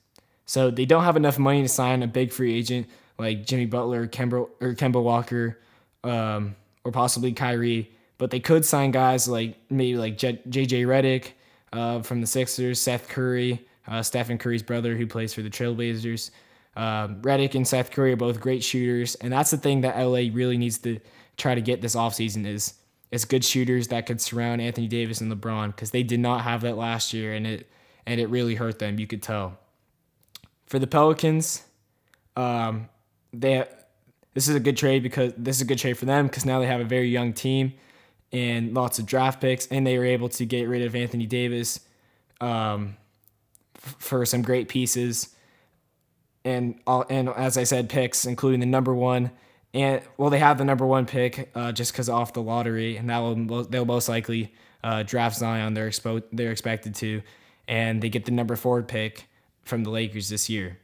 So 0.45 0.69
they 0.69 0.85
don't 0.85 1.03
have 1.03 1.15
enough 1.15 1.39
money 1.39 1.61
to 1.61 1.69
sign 1.69 2.03
a 2.03 2.07
big 2.07 2.31
free 2.33 2.53
agent 2.53 2.87
like 3.17 3.45
Jimmy 3.45 3.65
Butler, 3.67 4.07
Kemba, 4.07 4.49
or 4.59 4.73
Kemba 4.73 5.01
Walker, 5.01 5.59
um, 6.03 6.55
or 6.83 6.91
possibly 6.91 7.31
Kyrie. 7.31 7.91
But 8.17 8.31
they 8.31 8.39
could 8.39 8.65
sign 8.65 8.91
guys 8.91 9.27
like 9.27 9.55
maybe 9.69 9.97
like 9.97 10.17
J- 10.17 10.41
JJ 10.49 10.85
Redick, 10.85 11.31
uh, 11.73 12.01
from 12.01 12.21
the 12.21 12.27
Sixers, 12.27 12.79
Seth 12.79 13.07
Curry, 13.07 13.65
uh, 13.87 14.01
Stephen 14.01 14.37
Curry's 14.37 14.63
brother 14.63 14.95
who 14.95 15.07
plays 15.07 15.33
for 15.33 15.41
the 15.41 15.49
Trailblazers. 15.49 16.31
Um, 16.75 17.21
Redick 17.21 17.55
and 17.55 17.67
Seth 17.67 17.91
Curry 17.91 18.13
are 18.13 18.17
both 18.17 18.39
great 18.39 18.63
shooters, 18.63 19.15
and 19.15 19.31
that's 19.31 19.51
the 19.51 19.57
thing 19.57 19.81
that 19.81 19.97
LA 19.97 20.29
really 20.31 20.57
needs 20.57 20.77
to 20.79 20.99
try 21.37 21.55
to 21.55 21.61
get 21.61 21.81
this 21.81 21.95
offseason 21.95 22.45
is 22.45 22.75
is 23.11 23.25
good 23.25 23.43
shooters 23.43 23.89
that 23.89 24.05
could 24.05 24.21
surround 24.21 24.61
Anthony 24.61 24.87
Davis 24.87 25.19
and 25.19 25.29
LeBron 25.29 25.67
because 25.67 25.91
they 25.91 26.01
did 26.01 26.21
not 26.21 26.41
have 26.41 26.61
that 26.61 26.77
last 26.77 27.13
year, 27.13 27.33
and 27.33 27.45
it 27.45 27.69
and 28.05 28.21
it 28.21 28.27
really 28.29 28.55
hurt 28.55 28.79
them. 28.79 28.99
You 28.99 29.07
could 29.07 29.21
tell. 29.21 29.57
For 30.65 30.79
the 30.79 30.87
Pelicans, 30.87 31.63
um, 32.37 32.87
they 33.33 33.65
this 34.33 34.47
is 34.47 34.55
a 34.55 34.59
good 34.59 34.77
trade 34.77 35.03
because 35.03 35.33
this 35.37 35.57
is 35.57 35.61
a 35.61 35.65
good 35.65 35.77
trade 35.77 35.97
for 35.97 36.05
them 36.05 36.27
because 36.27 36.45
now 36.45 36.59
they 36.59 36.67
have 36.67 36.79
a 36.79 36.85
very 36.85 37.09
young 37.09 37.33
team 37.33 37.73
and 38.31 38.73
lots 38.73 38.99
of 38.99 39.05
draft 39.05 39.41
picks, 39.41 39.67
and 39.67 39.85
they 39.85 39.97
were 39.97 40.05
able 40.05 40.29
to 40.29 40.45
get 40.45 40.67
rid 40.67 40.81
of 40.81 40.95
Anthony 40.95 41.25
Davis 41.25 41.81
um, 42.39 42.95
f- 43.75 43.95
for 43.99 44.25
some 44.25 44.41
great 44.41 44.69
pieces, 44.69 45.29
and 46.43 46.79
all, 46.87 47.05
and 47.09 47.29
as 47.29 47.57
I 47.57 47.63
said, 47.63 47.89
picks 47.89 48.25
including 48.25 48.59
the 48.59 48.65
number 48.65 48.93
one, 48.93 49.31
and 49.73 50.01
well, 50.17 50.29
they 50.29 50.39
have 50.39 50.57
the 50.57 50.65
number 50.65 50.85
one 50.85 51.05
pick 51.05 51.51
uh, 51.55 51.71
just 51.71 51.91
because 51.91 52.09
off 52.09 52.33
the 52.33 52.41
lottery, 52.41 52.97
and 52.97 53.09
that 53.09 53.19
will 53.19 53.63
they'll 53.65 53.85
most 53.85 54.09
likely 54.09 54.53
uh, 54.83 55.03
draft 55.03 55.37
Zion. 55.37 55.73
They're 55.73 55.89
expo- 55.89 56.23
they're 56.31 56.51
expected 56.51 56.95
to, 56.95 57.21
and 57.67 58.01
they 58.01 58.09
get 58.09 58.25
the 58.25 58.31
number 58.31 58.55
four 58.55 58.81
pick 58.83 59.27
from 59.63 59.83
the 59.83 59.89
Lakers 59.89 60.29
this 60.29 60.49
year. 60.49 60.79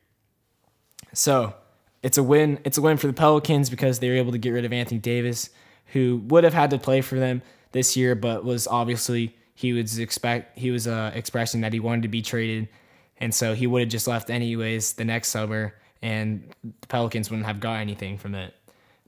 So 1.13 1.55
it's 2.03 2.17
a 2.17 2.23
win. 2.23 2.59
It's 2.63 2.77
a 2.77 2.81
win 2.81 2.97
for 2.97 3.07
the 3.07 3.13
Pelicans 3.13 3.69
because 3.69 3.99
they 3.99 4.09
were 4.09 4.15
able 4.15 4.31
to 4.31 4.37
get 4.37 4.51
rid 4.51 4.65
of 4.65 4.73
Anthony 4.73 4.99
Davis 4.99 5.49
who 5.87 6.21
would 6.27 6.43
have 6.43 6.53
had 6.53 6.69
to 6.71 6.77
play 6.77 7.01
for 7.01 7.17
them 7.19 7.41
this 7.71 7.97
year, 7.97 8.15
but 8.15 8.43
was 8.43 8.67
obviously 8.67 9.35
he 9.55 9.73
was 9.73 9.99
expect 9.99 10.57
he 10.57 10.71
was 10.71 10.87
uh, 10.87 11.11
expressing 11.13 11.61
that 11.61 11.73
he 11.73 11.79
wanted 11.79 12.03
to 12.03 12.07
be 12.07 12.21
traded, 12.21 12.69
and 13.17 13.33
so 13.33 13.53
he 13.53 13.67
would 13.67 13.81
have 13.81 13.89
just 13.89 14.07
left 14.07 14.29
anyways 14.29 14.93
the 14.93 15.05
next 15.05 15.29
summer, 15.29 15.73
and 16.01 16.53
the 16.63 16.87
Pelicans 16.87 17.29
wouldn't 17.29 17.47
have 17.47 17.59
got 17.59 17.79
anything 17.79 18.17
from 18.17 18.35
it. 18.35 18.53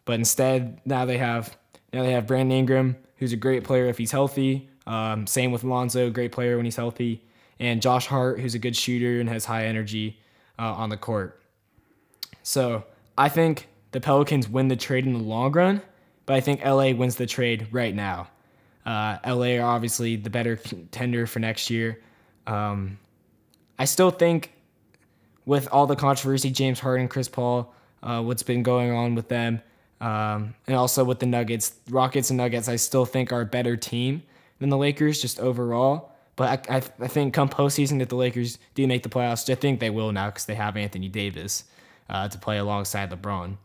But 0.06 0.14
instead, 0.14 0.82
now 0.86 1.06
they 1.06 1.18
have 1.18 1.56
now 1.94 2.04
they 2.04 2.12
have 2.14 2.28
Brandon 2.28 2.58
Ingram, 2.58 2.96
who's 3.18 3.34
a 3.34 3.38
great 3.38 3.64
player 3.64 3.86
if 3.86 3.98
he's 3.98 4.12
healthy. 4.12 4.70
Um, 4.88 5.28
same 5.28 5.52
with 5.52 5.64
Lonzo, 5.64 6.10
great 6.10 6.32
player 6.32 6.56
when 6.58 6.66
he's 6.66 6.76
healthy, 6.76 7.24
and 7.60 7.82
Josh 7.82 8.08
Hart, 8.08 8.40
who's 8.40 8.56
a 8.56 8.60
good 8.60 8.76
shooter 8.76 9.20
and 9.20 9.30
has 9.30 9.46
high 9.46 9.66
energy 9.66 10.20
uh, 10.58 10.74
on 10.74 10.90
the 10.90 10.98
court. 10.98 11.42
So 12.42 12.86
I 13.18 13.30
think 13.30 13.68
the 13.92 14.02
Pelicans 14.02 14.50
win 14.50 14.68
the 14.68 14.76
trade 14.76 15.06
in 15.06 15.14
the 15.14 15.20
long 15.20 15.52
run, 15.52 15.82
but 16.30 16.36
I 16.36 16.42
think 16.42 16.64
LA 16.64 16.92
wins 16.92 17.16
the 17.16 17.26
trade 17.26 17.70
right 17.72 17.96
now. 17.96 18.28
Uh, 18.86 19.18
LA 19.26 19.58
are 19.58 19.64
obviously 19.64 20.16
the 20.16 20.30
better 20.30 20.58
contender 20.58 21.26
for 21.26 21.40
next 21.40 21.72
year. 21.72 22.04
Um, 22.46 23.00
I 23.80 23.86
still 23.86 24.12
think, 24.12 24.54
with 25.48 25.68
all 25.72 25.88
the 25.88 25.96
controversy, 25.96 26.52
James 26.52 26.80
Harden, 26.80 27.08
Chris 27.08 27.28
Paul, 27.28 27.74
uh, 28.04 28.22
what's 28.22 28.44
been 28.44 28.62
going 28.62 28.92
on 28.92 29.16
with 29.16 29.28
them, 29.28 29.60
um, 30.02 30.54
and 30.68 30.76
also 30.76 31.04
with 31.04 31.18
the 31.18 31.26
Nuggets, 31.26 31.74
Rockets 31.90 32.30
and 32.30 32.38
Nuggets, 32.38 32.70
I 32.70 32.76
still 32.76 33.06
think 33.06 33.34
are 33.34 33.42
a 33.42 33.46
better 33.48 33.76
team 33.76 34.22
than 34.60 34.70
the 34.70 34.78
Lakers 34.78 35.20
just 35.20 35.40
overall. 35.40 36.12
But 36.36 36.70
I, 36.70 36.76
I, 36.76 36.82
I 37.00 37.08
think 37.08 37.34
come 37.34 37.50
postseason, 37.50 38.04
if 38.04 38.10
the 38.10 38.16
Lakers 38.16 38.60
do 38.76 38.86
make 38.86 39.02
the 39.02 39.10
playoffs, 39.10 39.50
I 39.50 39.56
think 39.56 39.80
they 39.80 39.90
will 39.90 40.12
now 40.12 40.28
because 40.28 40.46
they 40.46 40.54
have 40.54 40.78
Anthony 40.78 41.10
Davis 41.10 41.64
uh, 42.08 42.28
to 42.28 42.38
play 42.38 42.60
alongside 42.60 43.10
LeBron. 43.10 43.58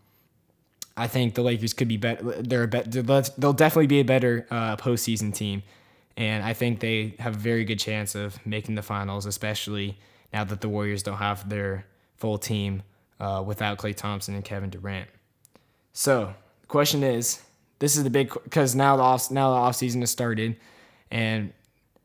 I 0.96 1.08
think 1.08 1.34
the 1.34 1.42
Lakers 1.42 1.72
could 1.72 1.88
be 1.88 1.96
better. 1.96 2.22
They're, 2.42 2.66
be- 2.66 2.82
they'll 2.82 3.52
definitely 3.52 3.88
be 3.88 4.00
a 4.00 4.04
better 4.04 4.46
uh, 4.50 4.76
postseason 4.76 5.34
team, 5.34 5.62
and 6.16 6.44
I 6.44 6.52
think 6.52 6.80
they 6.80 7.16
have 7.18 7.34
a 7.34 7.38
very 7.38 7.64
good 7.64 7.80
chance 7.80 8.14
of 8.14 8.44
making 8.46 8.76
the 8.76 8.82
finals, 8.82 9.26
especially 9.26 9.98
now 10.32 10.44
that 10.44 10.60
the 10.60 10.68
Warriors 10.68 11.02
don't 11.02 11.16
have 11.16 11.48
their 11.48 11.86
full 12.16 12.38
team 12.38 12.82
uh, 13.18 13.42
without 13.44 13.78
Klay 13.78 13.94
Thompson 13.94 14.34
and 14.34 14.44
Kevin 14.44 14.70
Durant. 14.70 15.08
So 15.92 16.34
the 16.60 16.66
question 16.66 17.02
is, 17.02 17.42
this 17.80 17.96
is 17.96 18.04
the 18.04 18.10
big 18.10 18.32
because 18.44 18.74
now 18.74 18.96
the 18.96 19.02
off 19.02 19.30
now 19.30 19.50
the 19.50 19.56
off 19.56 19.76
season 19.76 20.00
has 20.00 20.10
started, 20.10 20.56
and 21.10 21.52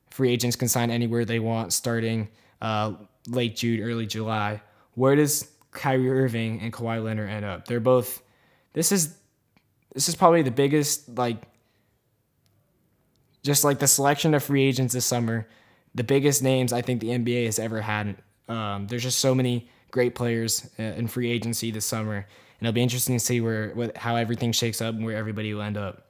free 0.10 0.32
agents 0.32 0.56
can 0.56 0.67
sign 0.67 0.89
anywhere 0.89 1.25
they 1.25 1.39
want 1.39 1.73
starting 1.73 2.28
uh, 2.62 2.93
late 3.28 3.56
June, 3.56 3.82
early 3.82 4.08
July. 4.08 4.62
Where 4.95 5.15
does 5.15 5.47
Kyrie 5.71 6.10
Irving 6.10 6.60
and 6.62 6.73
Kawhi 6.73 7.04
Leonard 7.04 7.30
end 7.30 7.45
up? 7.45 7.67
They're 7.67 7.80
both. 7.80 8.23
This 8.73 8.91
is 8.91 9.15
this 9.93 10.08
is 10.08 10.15
probably 10.15 10.41
the 10.41 10.51
biggest 10.51 11.17
like 11.17 11.38
just 13.43 13.63
like 13.63 13.79
the 13.79 13.88
selection 13.88 14.34
of 14.34 14.43
free 14.43 14.63
agents 14.63 14.93
this 14.93 15.05
summer, 15.05 15.47
the 15.95 16.03
biggest 16.03 16.43
names 16.43 16.73
I 16.73 16.82
think 16.82 17.01
the 17.01 17.10
NBA 17.10 17.45
has 17.45 17.58
ever 17.60 17.82
had. 17.82 18.17
Um, 18.47 18.88
there's 18.88 19.03
just 19.03 19.19
so 19.19 19.34
many 19.34 19.69
great 19.91 20.15
players 20.15 20.69
uh, 20.77 20.84
in 20.84 21.08
free 21.08 21.32
agency 21.32 21.71
this 21.71 21.86
summer, 21.86 22.15
and 22.15 22.67
it'll 22.67 22.73
be 22.73 22.84
interesting 22.84 23.15
to 23.15 23.19
see 23.19 23.41
where 23.41 23.91
how 23.95 24.15
everything 24.15 24.51
shakes 24.51 24.82
up 24.82 24.95
and 24.95 25.05
where 25.05 25.15
everybody 25.15 25.53
will 25.53 25.62
end 25.62 25.77
up. 25.77 26.08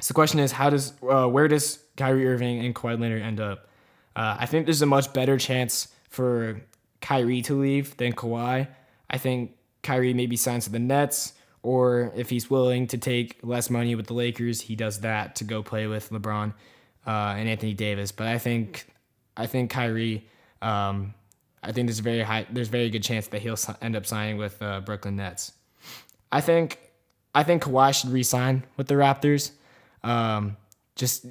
So 0.00 0.08
the 0.08 0.14
question 0.14 0.40
is, 0.40 0.52
how 0.52 0.70
does 0.70 0.92
uh, 1.02 1.26
where 1.26 1.48
does 1.48 1.78
Kyrie 1.96 2.26
Irving 2.26 2.64
and 2.64 2.74
Kawhi 2.74 3.00
Leonard 3.00 3.22
end 3.22 3.40
up? 3.40 3.68
Uh, 4.14 4.36
I 4.38 4.46
think 4.46 4.66
there's 4.66 4.82
a 4.82 4.86
much 4.86 5.12
better 5.12 5.36
chance 5.36 5.88
for 6.08 6.60
Kyrie 7.00 7.42
to 7.42 7.58
leave 7.58 7.96
than 7.96 8.12
Kawhi. 8.12 8.68
I 9.08 9.18
think 9.18 9.52
Kyrie 9.82 10.14
maybe 10.14 10.36
signs 10.36 10.64
to 10.64 10.72
the 10.72 10.78
Nets, 10.78 11.32
or 11.66 12.12
if 12.14 12.30
he's 12.30 12.48
willing 12.48 12.86
to 12.86 12.96
take 12.96 13.40
less 13.42 13.70
money 13.70 13.96
with 13.96 14.06
the 14.06 14.14
Lakers, 14.14 14.60
he 14.60 14.76
does 14.76 15.00
that 15.00 15.34
to 15.34 15.42
go 15.42 15.64
play 15.64 15.88
with 15.88 16.10
LeBron 16.10 16.54
uh, 17.04 17.10
and 17.36 17.48
Anthony 17.48 17.74
Davis. 17.74 18.12
But 18.12 18.28
I 18.28 18.38
think 18.38 18.86
I 19.36 19.48
think 19.48 19.72
Kyrie, 19.72 20.28
um, 20.62 21.12
I 21.64 21.72
think 21.72 21.88
there's 21.88 21.98
a 21.98 22.02
very 22.02 22.20
high, 22.20 22.46
there's 22.52 22.68
very 22.68 22.88
good 22.88 23.02
chance 23.02 23.26
that 23.26 23.42
he'll 23.42 23.58
end 23.82 23.96
up 23.96 24.06
signing 24.06 24.36
with 24.36 24.62
uh, 24.62 24.80
Brooklyn 24.80 25.16
Nets. 25.16 25.54
I 26.30 26.40
think 26.40 26.78
I 27.34 27.42
think 27.42 27.64
Kawhi 27.64 28.00
should 28.00 28.10
re-sign 28.10 28.62
with 28.76 28.86
the 28.86 28.94
Raptors. 28.94 29.50
Um, 30.04 30.56
just 30.94 31.26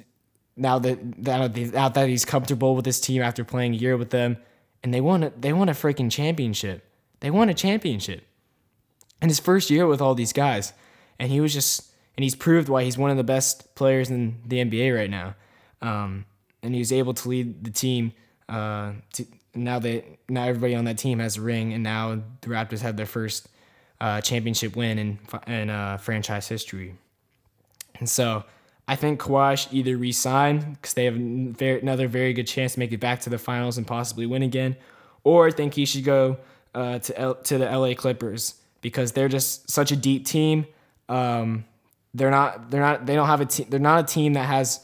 now 0.54 0.78
that 0.80 1.18
now 1.18 1.88
that 1.88 2.08
he's 2.10 2.26
comfortable 2.26 2.76
with 2.76 2.84
his 2.84 3.00
team 3.00 3.22
after 3.22 3.42
playing 3.42 3.72
a 3.72 3.78
year 3.78 3.96
with 3.96 4.10
them, 4.10 4.36
and 4.82 4.92
they 4.92 5.00
won 5.00 5.22
a, 5.22 5.30
they 5.30 5.54
won 5.54 5.70
a 5.70 5.72
freaking 5.72 6.10
championship. 6.10 6.84
They 7.20 7.30
won 7.30 7.48
a 7.48 7.54
championship 7.54 8.26
in 9.22 9.28
his 9.28 9.40
first 9.40 9.70
year 9.70 9.86
with 9.86 10.00
all 10.00 10.14
these 10.14 10.32
guys, 10.32 10.72
and 11.18 11.30
he 11.30 11.40
was 11.40 11.52
just 11.52 11.92
and 12.16 12.24
he's 12.24 12.34
proved 12.34 12.68
why 12.68 12.84
he's 12.84 12.96
one 12.96 13.10
of 13.10 13.16
the 13.16 13.24
best 13.24 13.74
players 13.74 14.10
in 14.10 14.40
the 14.46 14.64
NBA 14.64 14.96
right 14.96 15.10
now. 15.10 15.34
Um, 15.82 16.24
and 16.62 16.74
he 16.74 16.80
was 16.80 16.92
able 16.92 17.14
to 17.14 17.28
lead 17.28 17.64
the 17.64 17.70
team. 17.70 18.12
Uh, 18.48 18.92
to, 19.12 19.26
now 19.54 19.78
that 19.78 20.04
now 20.28 20.44
everybody 20.44 20.74
on 20.74 20.84
that 20.84 20.98
team 20.98 21.18
has 21.18 21.36
a 21.36 21.40
ring, 21.40 21.72
and 21.72 21.82
now 21.82 22.22
the 22.40 22.48
Raptors 22.48 22.80
have 22.80 22.96
their 22.96 23.06
first 23.06 23.48
uh, 24.00 24.20
championship 24.20 24.76
win 24.76 24.98
in 24.98 25.18
in 25.46 25.70
uh, 25.70 25.98
franchise 25.98 26.48
history. 26.48 26.94
And 27.98 28.08
so 28.08 28.44
I 28.88 28.96
think 28.96 29.20
Kawhi 29.20 29.58
should 29.58 29.72
either 29.72 29.96
resign 29.96 30.74
because 30.74 30.94
they 30.94 31.06
have 31.06 31.16
another 31.16 32.08
very 32.08 32.32
good 32.32 32.46
chance 32.46 32.74
to 32.74 32.78
make 32.78 32.92
it 32.92 33.00
back 33.00 33.20
to 33.20 33.30
the 33.30 33.38
finals 33.38 33.78
and 33.78 33.86
possibly 33.86 34.26
win 34.26 34.42
again, 34.42 34.76
or 35.24 35.48
I 35.48 35.50
think 35.50 35.74
he 35.74 35.86
should 35.86 36.04
go 36.04 36.38
uh, 36.74 36.98
to 37.00 37.18
L- 37.18 37.34
to 37.34 37.58
the 37.58 37.64
LA 37.64 37.94
Clippers 37.94 38.54
because 38.86 39.12
they're 39.12 39.28
just 39.28 39.68
such 39.68 39.90
a 39.90 39.96
deep 39.96 40.24
team. 40.26 40.66
Um, 41.08 41.64
they're 42.14 42.30
not 42.30 42.70
they're 42.70 42.80
not 42.80 43.04
they 43.06 43.14
don't 43.14 43.26
have 43.26 43.40
a 43.40 43.46
team 43.46 43.66
they're 43.68 43.80
not 43.80 43.98
a 44.00 44.06
team 44.06 44.34
that 44.34 44.46
has 44.46 44.80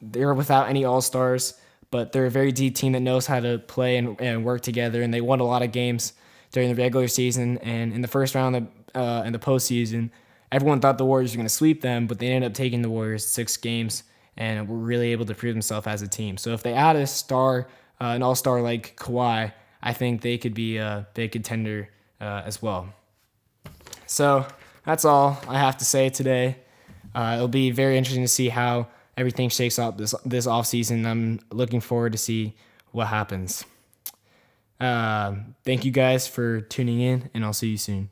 they're 0.00 0.32
without 0.34 0.68
any 0.68 0.84
all 0.84 1.00
stars, 1.00 1.54
but 1.90 2.12
they're 2.12 2.26
a 2.26 2.30
very 2.30 2.52
deep 2.52 2.76
team 2.76 2.92
that 2.92 3.00
knows 3.00 3.26
how 3.26 3.40
to 3.40 3.58
play 3.58 3.96
and, 3.96 4.20
and 4.20 4.44
work 4.44 4.60
together, 4.60 5.02
and 5.02 5.12
they 5.12 5.20
won 5.20 5.40
a 5.40 5.44
lot 5.44 5.62
of 5.62 5.72
games 5.72 6.12
during 6.52 6.68
the 6.68 6.80
regular 6.80 7.08
season 7.08 7.58
and 7.58 7.92
in 7.92 8.00
the 8.00 8.08
first 8.08 8.34
round 8.34 8.56
of, 8.56 8.66
uh, 8.94 9.22
in 9.26 9.32
the 9.32 9.38
postseason 9.38 10.10
everyone 10.52 10.80
thought 10.80 10.98
the 10.98 11.04
Warriors 11.04 11.32
were 11.32 11.38
going 11.38 11.46
to 11.46 11.54
sweep 11.54 11.80
them, 11.80 12.06
but 12.06 12.18
they 12.18 12.28
ended 12.28 12.50
up 12.50 12.54
taking 12.54 12.82
the 12.82 12.90
Warriors 12.90 13.26
six 13.26 13.56
games 13.56 14.04
and 14.36 14.68
were 14.68 14.78
really 14.78 15.12
able 15.12 15.26
to 15.26 15.34
prove 15.34 15.54
themselves 15.54 15.86
as 15.86 16.02
a 16.02 16.08
team. 16.08 16.36
So 16.36 16.52
if 16.52 16.62
they 16.62 16.72
add 16.72 16.96
a 16.96 17.06
star, 17.06 17.68
uh, 18.00 18.04
an 18.04 18.22
all 18.22 18.34
star 18.34 18.62
like 18.62 18.96
Kawhi, 18.96 19.52
I 19.82 19.92
think 19.92 20.22
they 20.22 20.38
could 20.38 20.54
be 20.54 20.78
a 20.78 21.06
big 21.14 21.32
contender 21.32 21.90
uh, 22.20 22.42
as 22.44 22.62
well. 22.62 22.94
So 24.08 24.46
that's 24.84 25.04
all 25.04 25.38
I 25.46 25.58
have 25.58 25.76
to 25.78 25.84
say 25.84 26.08
today. 26.08 26.56
Uh, 27.14 27.34
it'll 27.36 27.46
be 27.48 27.70
very 27.70 27.96
interesting 27.96 28.24
to 28.24 28.28
see 28.28 28.48
how 28.48 28.88
everything 29.16 29.50
shakes 29.50 29.78
out 29.78 29.98
this 29.98 30.14
this 30.24 30.46
off 30.46 30.66
season. 30.66 31.06
I'm 31.06 31.40
looking 31.52 31.80
forward 31.80 32.12
to 32.12 32.18
see 32.18 32.54
what 32.90 33.08
happens. 33.08 33.64
Uh, 34.80 35.34
thank 35.64 35.84
you 35.84 35.90
guys 35.90 36.26
for 36.26 36.62
tuning 36.62 37.00
in, 37.00 37.28
and 37.34 37.44
I'll 37.44 37.52
see 37.52 37.68
you 37.68 37.76
soon. 37.76 38.08